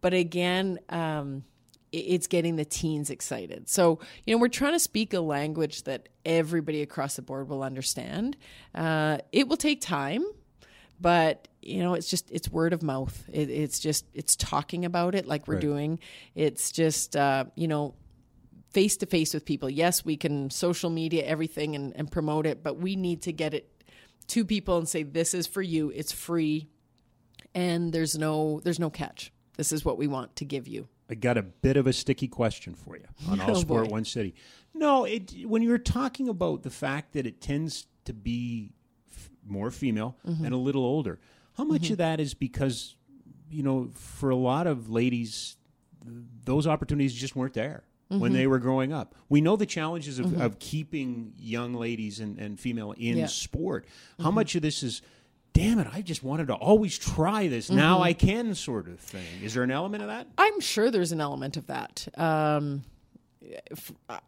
But 0.01 0.15
again, 0.15 0.79
um, 0.89 1.45
it's 1.93 2.27
getting 2.27 2.57
the 2.57 2.65
teens 2.65 3.11
excited. 3.11 3.69
So, 3.69 4.01
you 4.25 4.35
know, 4.35 4.41
we're 4.41 4.49
trying 4.49 4.73
to 4.73 4.79
speak 4.79 5.15
a 5.15 5.21
language 5.21 5.85
that 5.85 6.09
everybody 6.25 6.83
across 6.83 7.17
the 7.17 7.23
board 7.23 7.49
will 7.49 7.63
understand. 7.63 8.37
Uh, 8.75 9.19
it 9.33 9.49
will 9.49 9.57
take 9.57 9.81
time, 9.81 10.25
but 11.01 11.49
you 11.63 11.83
know 11.83 11.95
it's 11.95 12.09
just 12.09 12.31
it's 12.31 12.49
word 12.49 12.73
of 12.73 12.83
mouth. 12.83 13.25
It, 13.33 13.51
it's 13.51 13.79
just 13.79 14.07
it's 14.15 14.37
talking 14.37 14.85
about 14.85 15.15
it 15.15 15.27
like 15.27 15.49
we're 15.49 15.55
right. 15.55 15.61
doing. 15.61 15.99
It's 16.35 16.71
just 16.71 17.17
uh, 17.17 17.45
you 17.55 17.69
know 17.69 17.95
face 18.71 18.97
to 18.99 19.07
face 19.07 19.33
with 19.33 19.45
people. 19.45 19.71
Yes 19.71 20.05
we 20.05 20.17
can 20.17 20.51
social 20.51 20.91
media 20.91 21.25
everything 21.25 21.75
and, 21.75 21.95
and 21.97 22.11
promote 22.11 22.47
it 22.47 22.63
but 22.63 22.79
we 22.79 22.95
need 22.95 23.23
to 23.23 23.33
get 23.33 23.55
it 23.55 23.71
to 24.29 24.45
people 24.45 24.79
and 24.79 24.89
say 24.89 25.03
this 25.03 25.35
is 25.35 25.47
for 25.47 25.63
you. 25.63 25.91
It's 25.95 26.13
free. 26.13 26.69
And 27.55 27.93
there's 27.93 28.19
no 28.19 28.61
there's 28.65 28.79
no 28.79 28.91
catch. 28.91 29.33
This 29.57 29.73
is 29.73 29.85
what 29.85 29.97
we 29.97 30.07
want 30.07 30.37
to 30.37 30.45
give 30.45 30.69
you. 30.69 30.89
I 31.09 31.15
got 31.15 31.39
a 31.39 31.43
bit 31.43 31.77
of 31.77 31.87
a 31.87 31.93
sticky 31.93 32.29
question 32.29 32.75
for 32.75 32.97
you 32.97 33.05
on 33.29 33.41
All 33.41 33.53
oh, 33.53 33.55
Sport 33.55 33.85
boy. 33.85 33.91
One 33.91 34.05
City. 34.05 34.35
No, 34.75 35.05
it 35.05 35.33
when 35.47 35.63
you're 35.63 35.79
talking 35.79 36.29
about 36.29 36.63
the 36.63 36.71
fact 36.71 37.15
that 37.15 37.27
it 37.27 37.41
tends 37.41 37.87
to 38.05 38.13
be 38.13 38.73
more 39.47 39.71
female 39.71 40.17
mm-hmm. 40.27 40.45
and 40.45 40.55
a 40.55 40.59
little 40.59 40.85
older, 40.85 41.19
how 41.57 41.65
much 41.65 41.83
mm-hmm. 41.83 41.95
of 41.95 41.99
that 41.99 42.21
is 42.21 42.35
because, 42.35 42.97
you 43.51 43.63
know, 43.63 43.91
for 43.95 44.31
a 44.31 44.37
lot 44.37 44.67
of 44.67 44.91
ladies, 44.91 45.57
those 46.45 46.67
opportunities 46.67 47.15
just 47.15 47.35
weren't 47.35 47.55
there 47.55 47.85
mm-hmm. 48.11 48.21
when 48.21 48.33
they 48.33 48.47
were 48.47 48.59
growing 48.59 48.93
up. 48.93 49.15
We 49.29 49.41
know 49.41 49.57
the 49.57 49.67
challenges 49.67 50.19
of, 50.19 50.27
mm-hmm. 50.27 50.41
of 50.41 50.59
keeping 50.59 51.33
young 51.39 51.75
ladies 51.75 52.21
and, 52.21 52.39
and 52.39 52.61
female 52.61 52.93
in 52.93 53.19
yeah. 53.19 53.27
sport. 53.27 53.87
How 54.19 54.27
mm-hmm. 54.27 54.35
much 54.35 54.55
of 54.55 54.63
this 54.63 54.83
is, 54.83 55.03
damn 55.53 55.79
it, 55.79 55.89
I 55.93 56.03
just 56.03 56.23
wanted 56.23 56.49
to 56.49 56.55
always 56.55 56.99
try 56.99 57.49
this. 57.49 57.71
Now 57.71 57.95
mm-hmm. 57.95 58.05
I 58.05 58.13
can, 58.13 58.55
sort 58.55 58.89
of 58.89 59.01
thing. 59.01 59.43
Is 59.43 59.55
there 59.55 59.63
an 59.63 59.71
element 59.71 60.03
of 60.03 60.09
that? 60.09 60.27
I'm 60.37 60.61
sure 60.61 60.91
there's 60.91 61.13
an 61.13 61.21
element 61.21 61.57
of 61.57 61.69
that. 61.69 62.07
Um, 62.17 62.85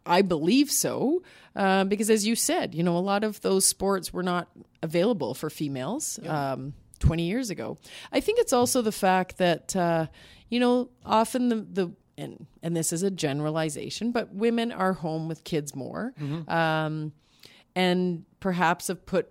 I 0.05 0.21
believe 0.21 0.71
so, 0.71 1.23
uh, 1.55 1.83
because 1.85 2.09
as 2.09 2.25
you 2.25 2.35
said, 2.35 2.75
you 2.75 2.83
know, 2.83 2.97
a 2.97 2.99
lot 2.99 3.23
of 3.23 3.41
those 3.41 3.65
sports 3.65 4.13
were 4.13 4.23
not 4.23 4.49
available 4.81 5.33
for 5.33 5.49
females. 5.49 6.19
Yeah. 6.21 6.53
Um, 6.53 6.73
20 6.99 7.23
years 7.23 7.49
ago. 7.49 7.77
I 8.11 8.19
think 8.19 8.39
it's 8.39 8.51
also 8.51 8.81
the 8.81 8.91
fact 8.91 9.37
that, 9.37 9.73
uh, 9.73 10.07
you 10.49 10.59
know, 10.59 10.89
often 11.05 11.47
the, 11.47 11.55
the 11.55 11.91
and, 12.17 12.45
and 12.61 12.75
this 12.75 12.91
is 12.91 13.03
a 13.03 13.09
generalization, 13.09 14.11
but 14.11 14.33
women 14.33 14.71
are 14.71 14.93
home 14.93 15.27
with 15.27 15.43
kids 15.43 15.75
more. 15.75 16.13
Mm-hmm. 16.19 16.49
Um, 16.51 17.13
and 17.75 18.25
perhaps 18.39 18.87
have 18.87 19.05
put 19.05 19.29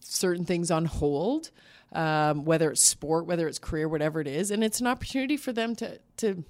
certain 0.00 0.44
things 0.44 0.70
on 0.70 0.84
hold, 0.84 1.50
um, 1.92 2.44
whether 2.44 2.70
it's 2.70 2.82
sport, 2.82 3.26
whether 3.26 3.48
it's 3.48 3.58
career, 3.58 3.88
whatever 3.88 4.20
it 4.20 4.28
is. 4.28 4.50
And 4.50 4.62
it's 4.62 4.80
an 4.80 4.86
opportunity 4.86 5.36
for 5.36 5.52
them 5.52 5.74
to, 5.76 5.98
to 6.18 6.44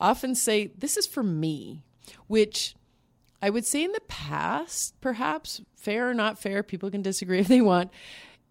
often 0.00 0.34
say, 0.34 0.72
This 0.76 0.96
is 0.96 1.06
for 1.06 1.22
me, 1.22 1.84
which 2.26 2.74
I 3.42 3.50
would 3.50 3.66
say 3.66 3.84
in 3.84 3.92
the 3.92 4.00
past, 4.08 5.00
perhaps 5.00 5.60
fair 5.76 6.10
or 6.10 6.14
not 6.14 6.38
fair, 6.38 6.62
people 6.62 6.90
can 6.90 7.02
disagree 7.02 7.38
if 7.40 7.48
they 7.48 7.60
want 7.60 7.90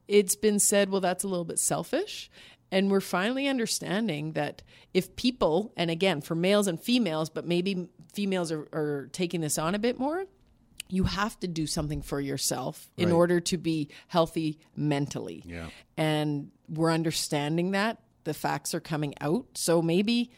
it's 0.09 0.35
been 0.35 0.59
said, 0.59 0.89
well, 0.89 1.01
that's 1.01 1.23
a 1.23 1.27
little 1.27 1.45
bit 1.45 1.59
selfish. 1.59 2.29
And 2.71 2.91
we're 2.91 2.99
finally 2.99 3.47
understanding 3.47 4.33
that 4.33 4.63
if 4.93 5.15
people, 5.15 5.71
and 5.77 5.91
again, 5.91 6.21
for 6.21 6.35
males 6.35 6.67
and 6.67 6.81
females, 6.81 7.29
but 7.29 7.45
maybe 7.45 7.87
females 8.11 8.51
are, 8.51 8.67
are 8.73 9.09
taking 9.13 9.41
this 9.41 9.57
on 9.57 9.75
a 9.75 9.79
bit 9.79 9.99
more, 9.99 10.25
you 10.89 11.03
have 11.03 11.39
to 11.41 11.47
do 11.47 11.67
something 11.67 12.01
for 12.01 12.19
yourself 12.19 12.89
in 12.97 13.11
order 13.11 13.39
to 13.39 13.57
be 13.57 13.89
healthy 14.07 14.57
mentally. 14.75 15.43
Yeah. 15.45 15.67
And 15.95 16.49
we're 16.67 16.91
understanding 16.91 17.71
that. 17.71 17.99
The 18.23 18.33
facts 18.33 18.73
are 18.73 18.79
coming 18.79 19.13
out. 19.21 19.45
So 19.53 19.81
maybe, 19.83 20.31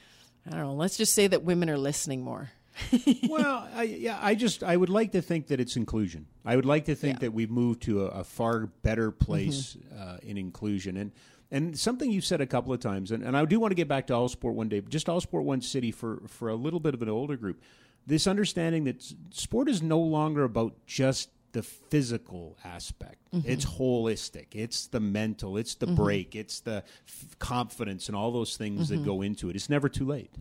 I 0.46 0.52
don't 0.52 0.60
know, 0.60 0.74
let's 0.74 0.98
just 0.98 1.16
say 1.16 1.28
that 1.28 1.44
women 1.44 1.70
are 1.70 1.78
listening 1.78 2.22
more. 2.24 2.52
well, 3.30 3.68
I, 3.74 3.84
yeah, 3.84 4.20
I 4.22 4.36
just 4.36 4.64
I 4.64 4.76
would 4.76 4.90
like 4.90 5.12
to 5.14 5.22
think 5.22 5.48
that 5.48 5.60
it's 5.60 5.76
inclusion. 5.76 6.28
I 6.46 6.56
would 6.56 6.66
like 6.66 6.86
to 6.86 6.96
think 6.96 7.16
yeah. 7.16 7.20
that 7.20 7.34
we've 7.34 7.52
moved 7.52 7.84
to 7.84 8.06
a, 8.06 8.20
a 8.20 8.24
far 8.24 8.68
better 8.68 9.12
place 9.12 9.76
mm-hmm. 9.76 10.02
uh, 10.02 10.18
in 10.24 10.38
inclusion, 10.38 10.98
and 10.98 11.12
And 11.52 11.78
something 11.78 12.10
you've 12.10 12.26
said 12.26 12.40
a 12.40 12.48
couple 12.48 12.72
of 12.74 12.80
times, 12.80 13.12
and, 13.12 13.24
and 13.24 13.36
I 13.36 13.44
do 13.46 13.60
want 13.60 13.72
to 13.72 13.76
get 13.76 13.90
back 13.90 14.08
to 14.08 14.16
All 14.16 14.30
Sport 14.30 14.56
one 14.56 14.70
day, 14.70 14.80
but 14.80 14.90
just 14.90 15.10
All 15.10 15.20
Sport 15.20 15.44
One 15.44 15.62
City 15.62 15.92
for, 15.92 16.22
for 16.28 16.48
a 16.48 16.56
little 16.56 16.80
bit 16.80 16.94
of 16.94 17.02
an 17.02 17.10
older 17.10 17.36
group. 17.36 17.62
This 18.08 18.26
understanding 18.26 18.86
that 18.86 19.04
sport 19.32 19.70
is 19.70 19.82
no 19.82 20.00
longer 20.00 20.44
about 20.44 20.74
just 20.88 21.30
the 21.52 21.62
physical 21.62 22.58
aspect. 22.64 23.18
It's 23.46 23.66
holistic. 23.66 24.48
It's 24.54 24.88
the 24.88 25.00
mental. 25.00 25.58
It's 25.58 25.76
the 25.76 25.88
break. 25.88 26.36
It's 26.36 26.62
the 26.62 26.84
f- 27.08 27.40
confidence 27.40 28.08
and 28.08 28.16
all 28.16 28.32
those 28.32 28.58
things 28.58 28.90
that 28.90 29.04
go 29.06 29.22
into 29.22 29.50
it. 29.50 29.56
It's 29.56 29.70
never 29.70 29.90
too 29.90 30.06
late. 30.06 30.32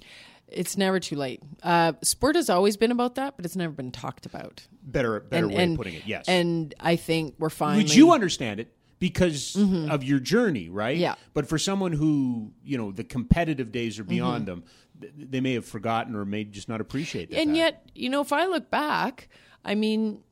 It's 0.52 0.76
never 0.76 1.00
too 1.00 1.16
late. 1.16 1.40
Uh, 1.62 1.92
sport 2.02 2.36
has 2.36 2.50
always 2.50 2.76
been 2.76 2.90
about 2.90 3.14
that, 3.16 3.36
but 3.36 3.44
it's 3.44 3.56
never 3.56 3.72
been 3.72 3.92
talked 3.92 4.26
about. 4.26 4.66
Better, 4.82 5.20
better 5.20 5.46
and, 5.46 5.54
way 5.54 5.62
and, 5.62 5.72
of 5.72 5.76
putting 5.78 5.94
it. 5.94 6.02
Yes. 6.06 6.24
And 6.28 6.74
I 6.80 6.96
think 6.96 7.36
we're 7.38 7.50
finally. 7.50 7.84
Would 7.84 7.94
you 7.94 8.12
understand 8.12 8.60
it 8.60 8.72
because 8.98 9.56
of 9.56 10.02
your 10.04 10.18
journey, 10.18 10.68
right? 10.68 10.94
Mm-hmm. 10.94 11.02
Yeah. 11.02 11.14
But 11.32 11.48
for 11.48 11.58
someone 11.58 11.92
who 11.92 12.52
you 12.64 12.76
know 12.78 12.92
the 12.92 13.04
competitive 13.04 13.72
days 13.72 13.98
are 13.98 14.04
beyond 14.04 14.46
Mm-hmm. 14.46 14.60
them, 14.60 14.64
th- 15.00 15.12
they 15.30 15.40
may 15.40 15.54
have 15.54 15.64
forgotten 15.64 16.14
or 16.16 16.24
may 16.24 16.44
just 16.44 16.68
not 16.68 16.80
appreciate 16.80 17.30
that. 17.30 17.38
and 17.40 17.56
yet, 17.56 17.88
you 17.94 18.08
know, 18.10 18.20
if 18.20 18.32
I 18.32 18.46
look 18.46 18.70
back, 18.70 19.28
I 19.64 19.74
mean, 19.74 20.22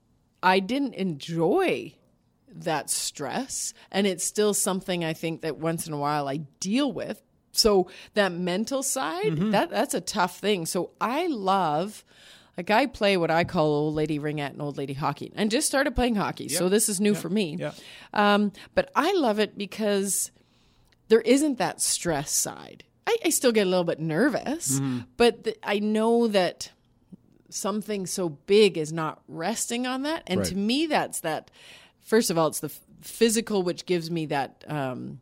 I 0.43 0.61
didn't 0.61 0.95
enjoy 0.95 1.95
that 2.51 2.91
stress, 2.91 3.73
and 3.91 4.07
it's 4.07 4.25
still 4.25 4.53
something 4.55 5.05
I 5.05 5.13
think 5.13 5.43
that 5.43 5.59
once 5.59 5.87
in 5.87 5.93
a 5.93 5.99
while 5.99 6.29
I 6.29 6.39
deal 6.61 6.93
with. 6.93 7.23
So 7.53 7.89
that 8.15 8.33
mental 8.33 8.83
side, 8.83 9.33
Mm-hmm. 9.33 9.51
that 9.53 9.71
that's 9.71 9.95
a 9.95 10.01
tough 10.01 10.39
thing. 10.39 10.67
So 10.67 10.91
I 11.01 11.27
love. 11.29 12.05
Like 12.57 12.71
I 12.73 12.87
play 12.87 13.17
what 13.17 13.31
I 13.31 13.45
call 13.45 13.67
old 13.67 13.95
lady 13.95 14.19
ringette 14.19 14.51
and 14.51 14.61
old 14.61 14.77
lady 14.77 14.93
hockey, 14.95 15.33
and 15.37 15.49
just 15.49 15.69
started 15.69 15.95
playing 15.95 16.17
hockey. 16.17 16.49
So 16.49 16.69
this 16.69 16.89
is 16.89 17.01
new 17.01 17.15
for 17.15 17.29
me. 17.29 17.57
Yeah. 17.57 17.73
Um, 18.13 18.51
but 18.75 18.91
I 18.97 19.13
love 19.13 19.39
it 19.39 19.57
because 19.57 20.33
there 21.07 21.21
isn't 21.21 21.59
that 21.59 21.81
stress 21.81 22.33
side. 22.33 22.83
I, 23.07 23.17
I 23.27 23.31
still 23.31 23.53
get 23.53 23.67
a 23.67 23.71
little 23.71 23.85
bit 23.85 24.01
nervous, 24.01 24.81
Mm-hmm. 24.81 24.99
but 25.17 25.45
th- 25.45 25.59
I 25.63 25.79
know 25.79 26.27
that 26.27 26.73
something 27.49 28.07
so 28.07 28.29
big 28.29 28.77
is 28.77 28.93
not 28.93 29.23
resting 29.29 29.87
on 29.87 30.03
that. 30.03 30.23
And 30.27 30.45
to 30.45 30.57
me, 30.57 30.87
that's 30.87 31.21
that. 31.21 31.51
First 32.01 32.29
of 32.31 32.39
all, 32.39 32.49
it's 32.49 32.61
the 32.61 32.69
f- 32.69 32.81
physical, 33.03 33.63
which 33.63 33.87
gives 33.87 34.11
me 34.11 34.27
that. 34.27 34.65
Um, 34.67 35.21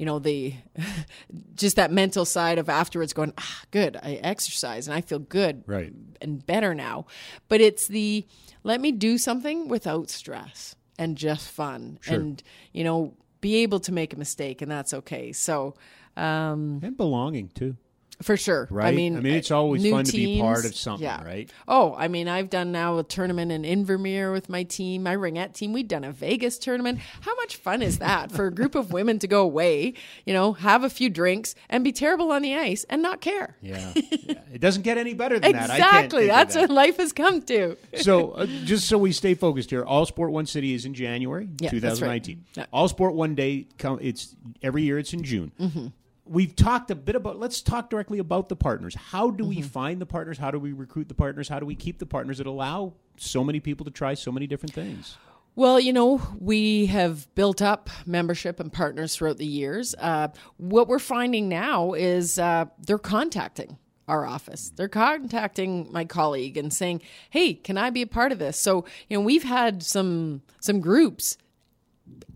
you 0.00 0.06
know 0.06 0.18
the 0.18 0.54
just 1.54 1.76
that 1.76 1.90
mental 1.92 2.24
side 2.24 2.58
of 2.58 2.68
afterwards 2.70 3.12
going 3.12 3.32
ah 3.36 3.62
good 3.70 3.98
i 4.02 4.14
exercise 4.22 4.88
and 4.88 4.96
i 4.96 5.00
feel 5.02 5.18
good 5.18 5.62
Right. 5.66 5.92
and 6.22 6.44
better 6.46 6.74
now 6.74 7.04
but 7.48 7.60
it's 7.60 7.86
the 7.86 8.26
let 8.64 8.80
me 8.80 8.92
do 8.92 9.18
something 9.18 9.68
without 9.68 10.08
stress 10.08 10.74
and 10.98 11.16
just 11.18 11.50
fun 11.50 11.98
and 12.08 12.42
you 12.72 12.82
know 12.82 13.12
be 13.42 13.56
able 13.56 13.80
to 13.80 13.92
make 13.92 14.14
a 14.14 14.16
mistake 14.16 14.62
and 14.62 14.70
that's 14.70 14.94
okay 14.94 15.32
so 15.32 15.74
um 16.16 16.80
and 16.82 16.96
belonging 16.96 17.48
too. 17.48 17.76
For 18.22 18.36
sure 18.36 18.68
Right. 18.70 18.88
i 18.88 18.92
mean 18.92 19.16
I 19.16 19.20
mean, 19.20 19.34
it's 19.34 19.50
always 19.50 19.82
new 19.82 19.92
fun 19.92 20.04
to 20.04 20.12
be 20.12 20.40
part 20.40 20.64
of 20.64 20.74
something, 20.76 21.04
yeah. 21.04 21.24
right? 21.24 21.50
oh 21.68 21.94
i 21.96 22.08
mean 22.08 22.28
i've 22.28 22.50
done 22.50 22.72
now 22.72 22.98
a 22.98 23.02
tournament 23.04 23.50
in 23.52 23.62
invermere 23.62 24.32
with 24.32 24.48
my 24.48 24.62
team 24.62 25.02
my 25.04 25.16
ringette 25.16 25.54
team 25.54 25.72
we've 25.72 25.88
done 25.88 26.04
a 26.04 26.12
vegas 26.12 26.58
tournament 26.58 26.98
how 27.22 27.34
much 27.36 27.56
fun 27.56 27.82
is 27.82 27.98
that 27.98 28.30
for 28.30 28.46
a 28.46 28.54
group 28.54 28.74
of 28.74 28.92
women 28.98 29.18
to 29.18 29.26
go 29.26 29.42
away 29.42 29.94
you 30.26 30.32
know 30.34 30.52
have 30.52 30.84
a 30.84 30.90
few 30.90 31.08
drinks 31.08 31.54
and 31.68 31.82
be 31.84 31.92
terrible 31.92 32.30
on 32.30 32.42
the 32.42 32.54
ice 32.54 32.84
and 32.90 33.02
not 33.02 33.20
care 33.20 33.56
Yeah. 33.62 33.92
yeah. 33.94 34.34
It 34.52 34.60
doesn't 34.60 34.82
get 34.82 34.98
any 34.98 35.14
better 35.14 35.38
than 35.38 35.52
that. 35.52 35.70
Exactly 35.70 36.26
that's 36.26 36.54
that. 36.54 36.62
what 36.62 36.70
life 36.70 36.96
has 36.98 37.12
come 37.12 37.42
to 37.42 37.76
so 37.96 38.32
uh, 38.32 38.46
just 38.64 38.86
so 38.88 38.98
we 38.98 39.12
stay 39.12 39.34
focused 39.34 39.70
here, 39.70 39.82
All 39.84 40.06
Sport 40.06 40.30
One 40.30 40.46
City 40.46 40.74
is 40.74 40.84
in 40.84 40.94
January, 40.94 41.48
Yeah, 41.60 41.70
that's 41.72 42.00
right. 42.02 42.22
2019. 42.22 42.44
Yeah. 42.56 42.66
All 42.72 42.88
Sport 42.88 43.14
One 43.14 43.34
Day, 43.34 43.66
come, 43.78 43.98
it's 44.00 44.34
every 44.62 44.82
year. 44.82 44.98
It's 44.98 45.12
in 45.12 45.22
June. 45.22 45.52
Mm-hmm. 45.60 45.86
We've 46.30 46.54
talked 46.54 46.92
a 46.92 46.94
bit 46.94 47.16
about. 47.16 47.40
Let's 47.40 47.60
talk 47.60 47.90
directly 47.90 48.20
about 48.20 48.48
the 48.48 48.54
partners. 48.54 48.94
How 48.94 49.30
do 49.30 49.42
Mm-hmm. 49.42 49.48
we 49.48 49.62
find 49.62 50.00
the 50.00 50.06
partners? 50.06 50.38
How 50.38 50.52
do 50.52 50.60
we 50.60 50.72
recruit 50.72 51.08
the 51.08 51.14
partners? 51.14 51.48
How 51.48 51.58
do 51.58 51.66
we 51.66 51.74
keep 51.74 51.98
the 51.98 52.06
partners 52.06 52.38
that 52.38 52.46
allow 52.46 52.92
so 53.16 53.42
many 53.42 53.58
people 53.58 53.84
to 53.84 53.90
try 53.90 54.14
so 54.14 54.30
many 54.30 54.46
different 54.46 54.72
things? 54.72 55.16
Well, 55.56 55.80
you 55.80 55.92
know, 55.92 56.22
we 56.38 56.86
have 56.86 57.26
built 57.34 57.60
up 57.60 57.90
membership 58.06 58.60
and 58.60 58.72
partners 58.72 59.16
throughout 59.16 59.38
the 59.38 59.46
years. 59.46 59.96
Uh, 59.98 60.28
what 60.56 60.86
we're 60.86 61.00
finding 61.00 61.48
now 61.48 61.94
is 61.94 62.38
uh, 62.38 62.66
they're 62.78 62.98
contacting 62.98 63.76
our 64.06 64.24
office. 64.24 64.70
They're 64.76 64.88
contacting 64.88 65.90
my 65.90 66.04
colleague 66.04 66.56
and 66.56 66.72
saying, 66.72 67.02
"Hey, 67.30 67.54
can 67.54 67.76
I 67.76 67.90
be 67.90 68.02
a 68.02 68.06
part 68.06 68.30
of 68.30 68.38
this?" 68.38 68.56
So, 68.56 68.84
you 69.08 69.16
know, 69.18 69.24
we've 69.24 69.42
had 69.42 69.82
some 69.82 70.42
some 70.60 70.80
groups 70.80 71.36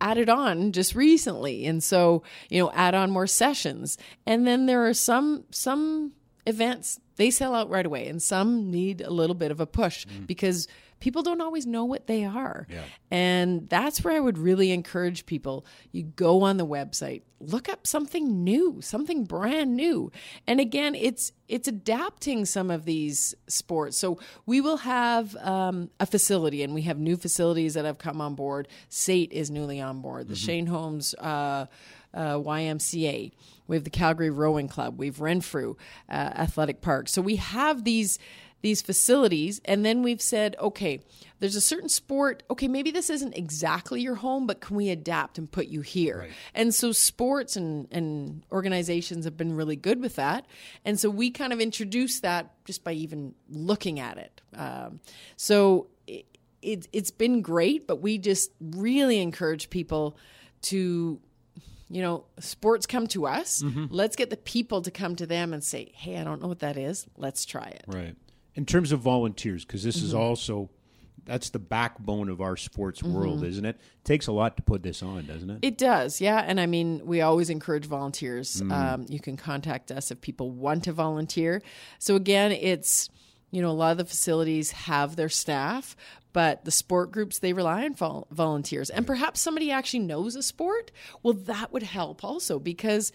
added 0.01 0.29
on 0.29 0.73
just 0.73 0.95
recently. 0.95 1.67
And 1.67 1.83
so 1.83 2.23
you 2.51 2.63
know 2.63 2.71
add 2.73 2.95
on 2.95 3.11
more 3.11 3.27
sessions. 3.27 3.99
And 4.27 4.47
then 4.47 4.67
there 4.67 4.87
are 4.87 4.95
some 4.95 5.45
some 5.51 6.13
events 6.47 7.01
they 7.17 7.31
sell 7.31 7.55
out 7.55 7.71
right 7.71 7.87
away 7.87 8.09
and 8.09 8.23
some 8.23 8.71
need 8.71 9.01
a 9.01 9.11
little 9.11 9.35
bit 9.35 9.51
of 9.51 9.61
a 9.61 9.67
push 9.67 10.05
because 10.27 10.67
people 11.01 11.23
don't 11.23 11.41
always 11.41 11.65
know 11.67 11.85
what 11.85 12.07
they 12.07 12.25
are. 12.25 12.67
Yeah. 12.69 12.83
and 13.11 13.69
that's 13.69 14.03
where 14.03 14.15
i 14.15 14.21
would 14.21 14.37
really 14.39 14.71
encourage 14.73 15.27
people 15.27 15.65
you 15.93 16.03
go 16.03 16.43
on 16.43 16.57
the 16.57 16.67
website 16.67 17.23
look 17.41 17.69
up 17.69 17.87
something 17.87 18.43
new 18.43 18.81
something 18.81 19.25
brand 19.25 19.77
new. 19.77 20.11
And 20.47 20.61
again 20.61 20.95
it's 20.95 21.33
it's 21.47 21.69
adapting 21.69 22.47
some 22.47 22.71
of 22.71 22.85
these 22.87 23.35
sports. 23.49 23.99
So 23.99 24.19
we 24.47 24.61
will 24.63 24.79
have 24.79 25.37
um, 25.37 25.91
a 26.01 26.07
facility 26.07 26.63
and 26.63 26.73
we 26.75 26.83
have 26.83 26.99
new 26.99 27.17
facilities 27.17 27.75
that 27.75 27.85
have 27.85 27.99
come 27.99 28.21
on 28.23 28.35
board. 28.35 28.67
SAIT 28.89 29.31
is 29.33 29.51
newly 29.51 29.79
on 29.81 30.01
board. 30.01 30.29
The 30.29 30.37
Shane 30.37 30.67
Homes 30.67 31.15
uh, 31.15 31.67
uh, 32.15 32.37
ymca 32.39 33.33
we 33.67 33.77
have 33.77 33.85
the 33.85 33.91
calgary 33.91 34.31
rowing 34.31 34.69
club. 34.69 34.99
We've 34.99 35.21
renfrew 35.21 35.77
uh, 36.09 36.13
athletic 36.13 36.81
park. 36.81 37.09
So 37.09 37.23
we 37.23 37.37
have 37.37 37.85
these 37.85 38.19
these 38.63 38.81
facilities 38.81 39.61
and 39.67 39.85
then 39.85 40.03
we've 40.03 40.23
said 40.23 40.57
okay 40.59 40.99
there's 41.39 41.55
a 41.55 41.61
certain 41.61 41.91
sport 41.91 42.43
okay 42.49 42.67
maybe 42.67 42.91
this 42.91 43.11
isn't 43.11 43.37
exactly 43.37 44.01
your 44.01 44.15
home 44.15 44.47
but 44.47 44.63
can 44.63 44.75
we 44.75 44.89
adapt 44.89 45.37
and 45.37 45.53
put 45.53 45.67
you 45.67 45.83
here? 45.83 46.29
And 46.55 46.75
so 46.75 46.91
sports 46.91 47.57
and, 47.57 47.87
and 47.91 48.43
organizations 48.51 49.27
have 49.27 49.37
been 49.37 49.55
really 49.55 49.77
good 49.77 50.01
with 50.01 50.17
that. 50.17 50.47
And 50.83 50.99
so 50.99 51.11
we 51.11 51.31
kind 51.31 51.53
of 51.53 51.61
introduced 51.61 52.23
that 52.23 52.55
just 52.65 52.85
by 52.85 52.93
even 52.93 53.35
looking 53.51 54.01
at 54.01 54.17
it. 54.17 54.41
Um, 54.57 55.01
so 55.37 55.89
it, 56.07 56.25
it, 56.63 56.89
it's 56.91 57.11
been 57.11 57.43
great 57.43 57.87
but 57.87 57.97
we 58.01 58.17
just 58.17 58.51
really 58.63 59.21
encourage 59.21 59.69
people 59.69 60.17
to 60.63 61.21
you 61.89 62.03
know, 62.03 62.25
sports 62.41 62.87
come 62.87 63.07
to 63.09 63.27
us. 63.27 63.63
Let's 63.91 64.17
get 64.17 64.31
the 64.31 64.37
people 64.37 64.83
to 64.83 64.91
come 64.91 65.17
to 65.17 65.27
them 65.27 65.53
and 65.53 65.63
say, 65.63 65.93
hey, 65.95 66.17
I 66.19 66.25
don't 66.25 66.41
know 66.41 66.49
what 66.49 66.61
that 66.61 66.77
is. 66.77 67.07
Let's 67.17 67.45
try 67.45 67.67
it. 67.67 67.85
Right. 67.87 68.17
In 68.55 68.65
terms 68.67 68.93
of 68.93 69.01
volunteers, 69.01 69.65
because 69.65 69.83
this 69.83 69.97
Mm-hmm. 69.99 70.07
is 70.07 70.15
also 70.15 70.71
that's 71.27 71.49
the 71.51 71.59
backbone 71.59 72.29
of 72.29 72.43
our 72.43 72.55
sports 72.57 73.03
world, 73.03 73.39
Mm-hmm. 73.39 73.47
isn't 73.47 73.65
it? 73.65 73.81
Takes 74.05 74.27
a 74.27 74.33
lot 74.33 74.57
to 74.59 74.63
put 74.63 74.83
this 74.83 75.03
on, 75.03 75.25
doesn't 75.27 75.49
it? 75.49 75.59
It 75.63 75.79
does, 75.79 76.21
yeah. 76.21 76.45
And 76.47 76.61
I 76.61 76.67
mean, 76.67 77.01
we 77.07 77.23
always 77.23 77.49
encourage 77.49 77.87
volunteers. 77.87 78.61
Mm. 78.61 78.73
Um, 78.73 79.07
you 79.09 79.19
can 79.21 79.37
contact 79.39 79.91
us 79.91 80.11
if 80.11 80.21
people 80.21 80.51
want 80.51 80.85
to 80.85 80.93
volunteer. 80.93 81.63
So 81.99 82.15
again, 82.15 82.53
it's 82.53 83.09
you 83.51 83.63
know 83.63 83.71
a 83.71 83.73
lot 83.73 83.93
of 83.93 83.99
the 83.99 84.05
facilities 84.05 84.73
have 84.73 85.17
their 85.17 85.29
staff, 85.31 85.97
but 86.35 86.67
the 86.67 86.71
sport 86.71 87.13
groups 87.13 87.39
they 87.39 87.55
rely 87.55 87.85
on 87.87 87.95
vol- 87.95 88.27
volunteers, 88.31 88.91
and 88.91 89.07
perhaps 89.07 89.41
somebody 89.41 89.71
actually 89.71 90.01
knows 90.01 90.37
a 90.37 90.43
sport. 90.43 90.91
Well, 91.23 91.33
that 91.33 91.73
would 91.73 91.85
help 91.85 92.23
also 92.23 92.59
because 92.59 93.11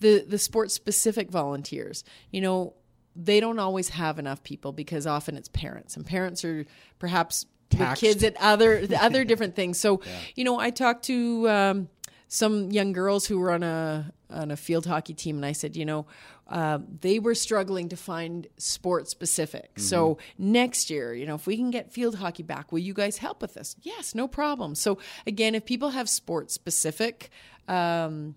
the 0.00 0.24
the 0.26 0.38
sport 0.38 0.72
specific 0.72 1.30
volunteers, 1.30 2.02
you 2.32 2.40
know, 2.40 2.74
they 3.14 3.38
don't 3.38 3.60
always 3.60 3.90
have 3.90 4.18
enough 4.18 4.42
people 4.42 4.72
because 4.72 5.06
often 5.06 5.36
it's 5.36 5.48
parents, 5.48 5.96
and 5.96 6.04
parents 6.04 6.44
are 6.44 6.66
perhaps 6.98 7.46
with 7.72 7.98
kids 7.98 8.24
at 8.24 8.36
other 8.40 8.86
other 9.00 9.24
different 9.30 9.54
things. 9.54 9.78
So, 9.78 10.00
you 10.34 10.42
know, 10.44 10.58
I 10.58 10.70
talked 10.70 11.04
to 11.04 11.48
um, 11.48 11.88
some 12.28 12.70
young 12.70 12.92
girls 12.92 13.26
who 13.26 13.38
were 13.38 13.52
on 13.52 13.62
a 13.62 14.12
on 14.30 14.50
a 14.50 14.56
field 14.56 14.86
hockey 14.86 15.14
team, 15.14 15.36
and 15.36 15.46
I 15.46 15.52
said, 15.52 15.76
you 15.76 15.84
know, 15.84 16.06
uh, 16.48 16.78
they 17.00 17.18
were 17.18 17.34
struggling 17.34 17.88
to 17.88 17.96
find 17.96 18.46
sport 18.58 19.08
specific. 19.08 19.78
So 19.78 20.18
next 20.36 20.90
year, 20.90 21.14
you 21.14 21.26
know, 21.26 21.34
if 21.36 21.46
we 21.46 21.56
can 21.56 21.70
get 21.70 21.92
field 21.92 22.16
hockey 22.16 22.42
back, 22.42 22.70
will 22.70 22.80
you 22.80 22.92
guys 22.94 23.16
help 23.16 23.40
with 23.40 23.54
this? 23.54 23.76
Yes, 23.82 24.14
no 24.14 24.28
problem. 24.28 24.74
So 24.74 24.98
again, 25.26 25.54
if 25.54 25.64
people 25.64 25.90
have 25.90 26.08
sport 26.08 26.50
specific 26.50 27.30
um, 27.66 28.34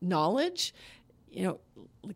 knowledge, 0.00 0.72
you 1.30 1.42
know, 1.42 1.60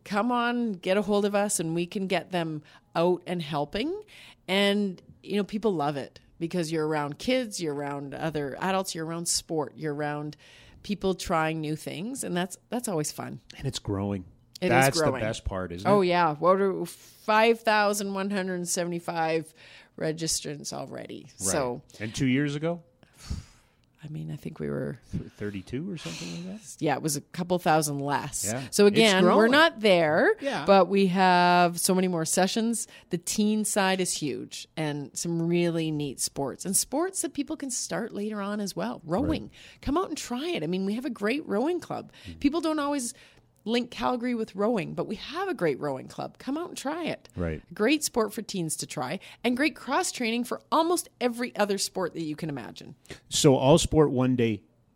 come 0.03 0.31
on, 0.31 0.73
get 0.73 0.97
a 0.97 1.01
hold 1.01 1.25
of 1.25 1.35
us, 1.35 1.59
and 1.59 1.75
we 1.75 1.85
can 1.85 2.07
get 2.07 2.31
them 2.31 2.63
out 2.95 3.21
and 3.27 3.41
helping. 3.41 4.01
And 4.47 5.01
you 5.21 5.37
know, 5.37 5.43
people 5.43 5.73
love 5.73 5.97
it 5.97 6.19
because 6.39 6.71
you're 6.71 6.87
around 6.87 7.17
kids, 7.17 7.61
you're 7.61 7.73
around 7.73 8.13
other 8.13 8.57
adults, 8.59 8.95
you're 8.95 9.05
around 9.05 9.27
sport, 9.27 9.73
you're 9.75 9.93
around 9.93 10.37
people 10.83 11.13
trying 11.15 11.61
new 11.61 11.75
things, 11.75 12.23
and 12.23 12.37
that's 12.37 12.57
that's 12.69 12.87
always 12.87 13.11
fun. 13.11 13.41
and 13.57 13.67
it's 13.67 13.79
growing. 13.79 14.23
It 14.61 14.65
is 14.65 14.69
that's 14.71 14.97
growing. 14.99 15.15
the 15.15 15.19
best 15.19 15.43
part, 15.45 15.71
isn't 15.71 15.87
Oh 15.89 16.01
it? 16.01 16.07
yeah, 16.07 16.35
what 16.35 16.61
are 16.61 16.85
five 16.85 17.59
thousand 17.61 18.13
one 18.13 18.29
hundred 18.29 18.67
seventy-five 18.67 19.53
registrants 19.99 20.71
already? 20.73 21.27
Right. 21.41 21.49
So 21.51 21.81
and 21.99 22.13
two 22.15 22.27
years 22.27 22.55
ago, 22.55 22.81
I 24.03 24.07
mean, 24.07 24.29
I 24.31 24.35
think 24.35 24.59
we 24.59 24.69
were, 24.69 24.99
Thirty-two 25.37 25.91
or 25.91 25.97
something 25.97 26.47
like 26.47 26.61
that. 26.61 26.75
yeah, 26.79 26.95
it 26.95 27.01
was 27.01 27.15
a 27.17 27.21
couple 27.21 27.57
thousand 27.57 27.99
less. 27.99 28.45
Yeah. 28.47 28.61
So 28.69 28.85
again, 28.85 29.25
we're 29.25 29.47
not 29.47 29.79
there, 29.81 30.35
Yeah. 30.41 30.63
but 30.65 30.87
we 30.87 31.07
have 31.07 31.79
so 31.79 31.95
many 31.95 32.07
more 32.07 32.23
sessions. 32.23 32.87
The 33.09 33.17
teen 33.17 33.65
side 33.65 33.99
is 33.99 34.13
huge 34.13 34.67
and 34.77 35.09
some 35.17 35.41
really 35.47 35.89
neat 35.89 36.19
sports 36.21 36.65
and 36.65 36.77
sports 36.77 37.23
that 37.23 37.33
people 37.33 37.57
can 37.57 37.71
start 37.71 38.13
later 38.13 38.39
on 38.41 38.59
as 38.59 38.75
well. 38.75 39.01
Rowing. 39.05 39.49
Come 39.81 39.97
out 39.97 40.09
and 40.09 40.17
try 40.17 40.49
it. 40.49 40.61
I 40.63 40.67
mean, 40.67 40.85
we 40.85 40.93
have 40.93 41.05
a 41.05 41.09
great 41.09 41.45
rowing 41.47 41.79
club. 41.79 42.11
Mm-hmm. 42.29 42.39
People 42.39 42.61
don't 42.61 42.79
always 42.79 43.15
link 43.65 43.91
Calgary 43.91 44.35
with 44.35 44.55
rowing, 44.55 44.93
but 44.93 45.07
we 45.07 45.15
have 45.15 45.47
a 45.47 45.53
great 45.53 45.79
rowing 45.79 46.07
club. 46.07 46.37
Come 46.37 46.57
out 46.57 46.69
and 46.69 46.77
try 46.77 47.05
it. 47.05 47.27
Right. 47.35 47.61
Great 47.73 48.03
sport 48.03 48.33
for 48.33 48.41
teens 48.41 48.75
to 48.77 48.85
try 48.85 49.19
and 49.43 49.57
great 49.57 49.75
cross 49.75 50.11
training 50.11 50.45
for 50.45 50.61
almost 50.71 51.09
every 51.19 51.55
other 51.55 51.77
sport 51.77 52.13
that 52.13 52.23
you 52.23 52.35
can 52.35 52.49
imagine. 52.49 52.95
So 53.29 53.55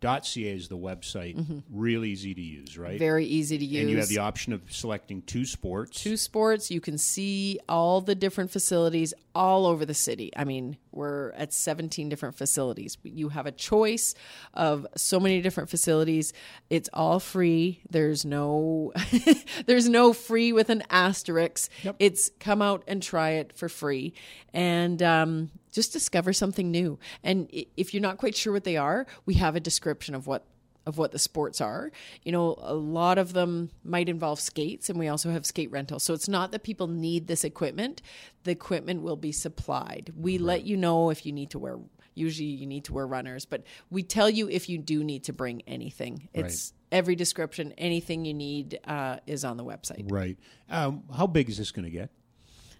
allsportoneday.ca 0.00 0.50
is 0.50 0.68
the 0.68 0.76
website. 0.76 1.62
Real 1.70 2.04
easy 2.04 2.34
to 2.34 2.40
use, 2.40 2.78
right? 2.78 2.90
Mm-hmm. 2.92 2.98
Very 2.98 3.26
easy 3.26 3.58
to 3.58 3.64
use. 3.64 3.80
and 3.82 3.90
you 3.90 3.98
have 3.98 4.08
the 4.08 4.18
option 4.18 4.52
of 4.52 4.62
selecting 4.68 5.22
two 5.22 5.44
sports. 5.44 6.02
two 6.02 6.16
sports. 6.16 6.70
You 6.70 6.80
can 6.80 6.98
see 6.98 7.58
all 7.68 8.00
the 8.00 8.14
different 8.14 8.50
facilities 8.50 9.14
all 9.34 9.66
over 9.66 9.84
the 9.84 9.94
city. 9.94 10.32
I 10.36 10.44
mean, 10.44 10.76
we're 10.92 11.30
at 11.32 11.52
17 11.52 12.08
different 12.08 12.36
facilities. 12.36 12.98
You 13.04 13.28
have 13.28 13.46
a 13.46 13.52
choice 13.52 14.14
of 14.54 14.86
so 14.96 15.20
many 15.20 15.40
different 15.40 15.70
facilities. 15.70 16.32
It's 16.68 16.88
all 16.92 17.20
free. 17.20 17.80
There's 17.88 18.24
no 18.24 18.92
there's 19.66 19.88
no 19.88 20.12
free 20.12 20.52
with 20.52 20.70
an 20.70 20.82
asterisk. 20.90 21.70
It's 21.98 22.30
come 22.40 22.62
out 22.62 22.82
and 22.88 23.02
try 23.02 23.30
it 23.30 23.56
for 23.56 23.68
free 23.68 24.14
and 24.52 25.00
um, 25.02 25.50
just 25.70 25.92
discover 25.92 26.32
something 26.32 26.70
new. 26.70 26.98
And 27.22 27.48
if 27.76 27.94
you're 27.94 28.02
not 28.02 28.18
quite 28.18 28.36
sure 28.36 28.52
what 28.52 28.64
they 28.64 28.76
are, 28.76 29.06
we 29.26 29.34
have 29.34 29.56
a 29.56 29.60
description 29.60 30.14
of 30.14 30.26
what 30.26 30.44
of 30.86 30.98
what 30.98 31.12
the 31.12 31.18
sports 31.18 31.60
are. 31.60 31.92
You 32.24 32.32
know, 32.32 32.56
a 32.58 32.74
lot 32.74 33.18
of 33.18 33.32
them 33.32 33.70
might 33.84 34.08
involve 34.08 34.40
skates, 34.40 34.88
and 34.88 34.98
we 34.98 35.08
also 35.08 35.30
have 35.30 35.44
skate 35.44 35.70
rentals. 35.70 36.02
So 36.02 36.14
it's 36.14 36.28
not 36.28 36.52
that 36.52 36.62
people 36.62 36.86
need 36.86 37.26
this 37.26 37.44
equipment, 37.44 38.02
the 38.44 38.50
equipment 38.50 39.02
will 39.02 39.16
be 39.16 39.32
supplied. 39.32 40.12
We 40.16 40.38
let 40.38 40.64
you 40.64 40.76
know 40.76 41.10
if 41.10 41.26
you 41.26 41.32
need 41.32 41.50
to 41.50 41.58
wear. 41.58 41.78
Usually, 42.14 42.48
you 42.48 42.66
need 42.66 42.84
to 42.84 42.92
wear 42.92 43.06
runners, 43.06 43.46
but 43.46 43.62
we 43.88 44.02
tell 44.02 44.28
you 44.28 44.50
if 44.50 44.68
you 44.68 44.78
do 44.78 45.04
need 45.04 45.24
to 45.24 45.32
bring 45.32 45.62
anything. 45.66 46.28
It's 46.34 46.72
every 46.90 47.14
description, 47.14 47.72
anything 47.78 48.24
you 48.24 48.34
need 48.34 48.80
uh, 48.84 49.18
is 49.26 49.44
on 49.44 49.56
the 49.56 49.64
website. 49.64 50.10
Right. 50.10 50.36
Um, 50.68 51.04
how 51.16 51.28
big 51.28 51.48
is 51.48 51.56
this 51.56 51.70
going 51.70 51.84
to 51.84 51.90
get? 51.90 52.10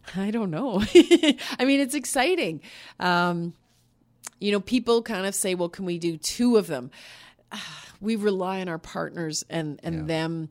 I 0.17 0.31
don't 0.31 0.51
know. 0.51 0.83
I 1.59 1.65
mean, 1.65 1.81
it's 1.81 1.95
exciting. 1.95 2.63
Um, 2.99 3.55
you 4.39 4.53
know, 4.53 4.61
people 4.61 5.03
kind 5.03 5.27
of 5.27 5.35
say, 5.35 5.55
well, 5.55 5.69
can 5.69 5.85
we 5.85 5.99
do 5.99 6.17
two 6.17 6.57
of 6.57 6.67
them? 6.67 6.91
We 8.03 8.17
rely 8.17 8.63
on 8.63 8.69
our 8.71 8.79
partners 8.79 9.45
and, 9.51 9.79
and 9.83 10.09
them, 10.09 10.49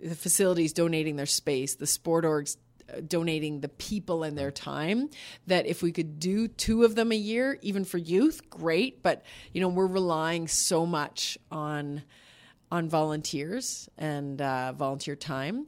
the 0.00 0.14
facilities 0.14 0.72
donating 0.72 1.16
their 1.16 1.26
space, 1.26 1.74
the 1.74 1.84
sport 1.84 2.24
orgs 2.24 2.56
uh, 2.88 3.00
donating 3.00 3.60
the 3.60 3.68
people 3.68 4.22
and 4.22 4.38
their 4.38 4.50
time 4.50 5.10
that 5.46 5.66
if 5.66 5.82
we 5.82 5.92
could 5.92 6.18
do 6.18 6.48
two 6.48 6.84
of 6.84 6.94
them 6.94 7.12
a 7.12 7.16
year 7.16 7.58
even 7.60 7.84
for 7.84 7.98
youth 7.98 8.48
great 8.48 9.02
but 9.02 9.22
you 9.52 9.60
know 9.60 9.68
we're 9.68 9.86
relying 9.86 10.48
so 10.48 10.86
much 10.86 11.36
on 11.50 12.02
on 12.70 12.88
volunteers 12.88 13.88
and 13.96 14.40
uh, 14.40 14.72
volunteer 14.72 15.16
time. 15.16 15.66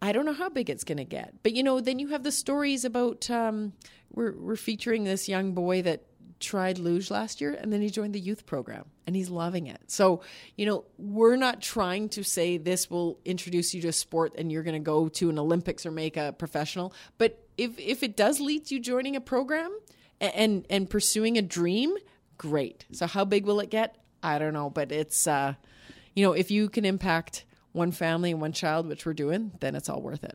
I 0.00 0.12
don't 0.12 0.26
know 0.26 0.32
how 0.32 0.48
big 0.48 0.68
it's 0.68 0.84
going 0.84 0.98
to 0.98 1.04
get, 1.04 1.34
but 1.42 1.52
you 1.54 1.62
know, 1.62 1.80
then 1.80 1.98
you 1.98 2.08
have 2.08 2.22
the 2.22 2.32
stories 2.32 2.84
about 2.84 3.30
um, 3.30 3.72
we're 4.12 4.36
we're 4.36 4.56
featuring 4.56 5.04
this 5.04 5.28
young 5.28 5.52
boy 5.52 5.82
that 5.82 6.04
tried 6.42 6.78
luge 6.78 7.10
last 7.10 7.40
year 7.40 7.52
and 7.54 7.72
then 7.72 7.80
he 7.80 7.88
joined 7.88 8.12
the 8.12 8.20
youth 8.20 8.44
program 8.44 8.84
and 9.06 9.14
he's 9.14 9.30
loving 9.30 9.68
it. 9.68 9.80
So, 9.86 10.22
you 10.56 10.66
know, 10.66 10.84
we're 10.98 11.36
not 11.36 11.62
trying 11.62 12.08
to 12.10 12.24
say 12.24 12.58
this 12.58 12.90
will 12.90 13.20
introduce 13.24 13.72
you 13.72 13.80
to 13.82 13.88
a 13.88 13.92
sport 13.92 14.34
and 14.36 14.50
you're 14.50 14.64
going 14.64 14.74
to 14.74 14.80
go 14.80 15.08
to 15.08 15.30
an 15.30 15.38
Olympics 15.38 15.86
or 15.86 15.92
make 15.92 16.16
a 16.16 16.32
professional, 16.32 16.92
but 17.16 17.38
if 17.56 17.78
if 17.78 18.02
it 18.02 18.16
does 18.16 18.40
lead 18.40 18.66
to 18.66 18.74
you 18.74 18.80
joining 18.80 19.16
a 19.16 19.20
program 19.20 19.70
and 20.20 20.32
and, 20.34 20.66
and 20.68 20.90
pursuing 20.90 21.38
a 21.38 21.42
dream, 21.42 21.94
great. 22.36 22.86
So 22.92 23.06
how 23.06 23.24
big 23.24 23.46
will 23.46 23.60
it 23.60 23.70
get? 23.70 23.96
I 24.22 24.38
don't 24.38 24.52
know, 24.52 24.68
but 24.68 24.90
it's 24.92 25.26
uh 25.26 25.54
you 26.14 26.24
know, 26.24 26.32
if 26.32 26.50
you 26.50 26.68
can 26.68 26.84
impact 26.84 27.44
one 27.72 27.90
family 27.90 28.30
and 28.30 28.40
one 28.40 28.52
child, 28.52 28.86
which 28.86 29.06
we're 29.06 29.14
doing, 29.14 29.52
then 29.60 29.74
it's 29.74 29.88
all 29.88 30.02
worth 30.02 30.24
it. 30.24 30.30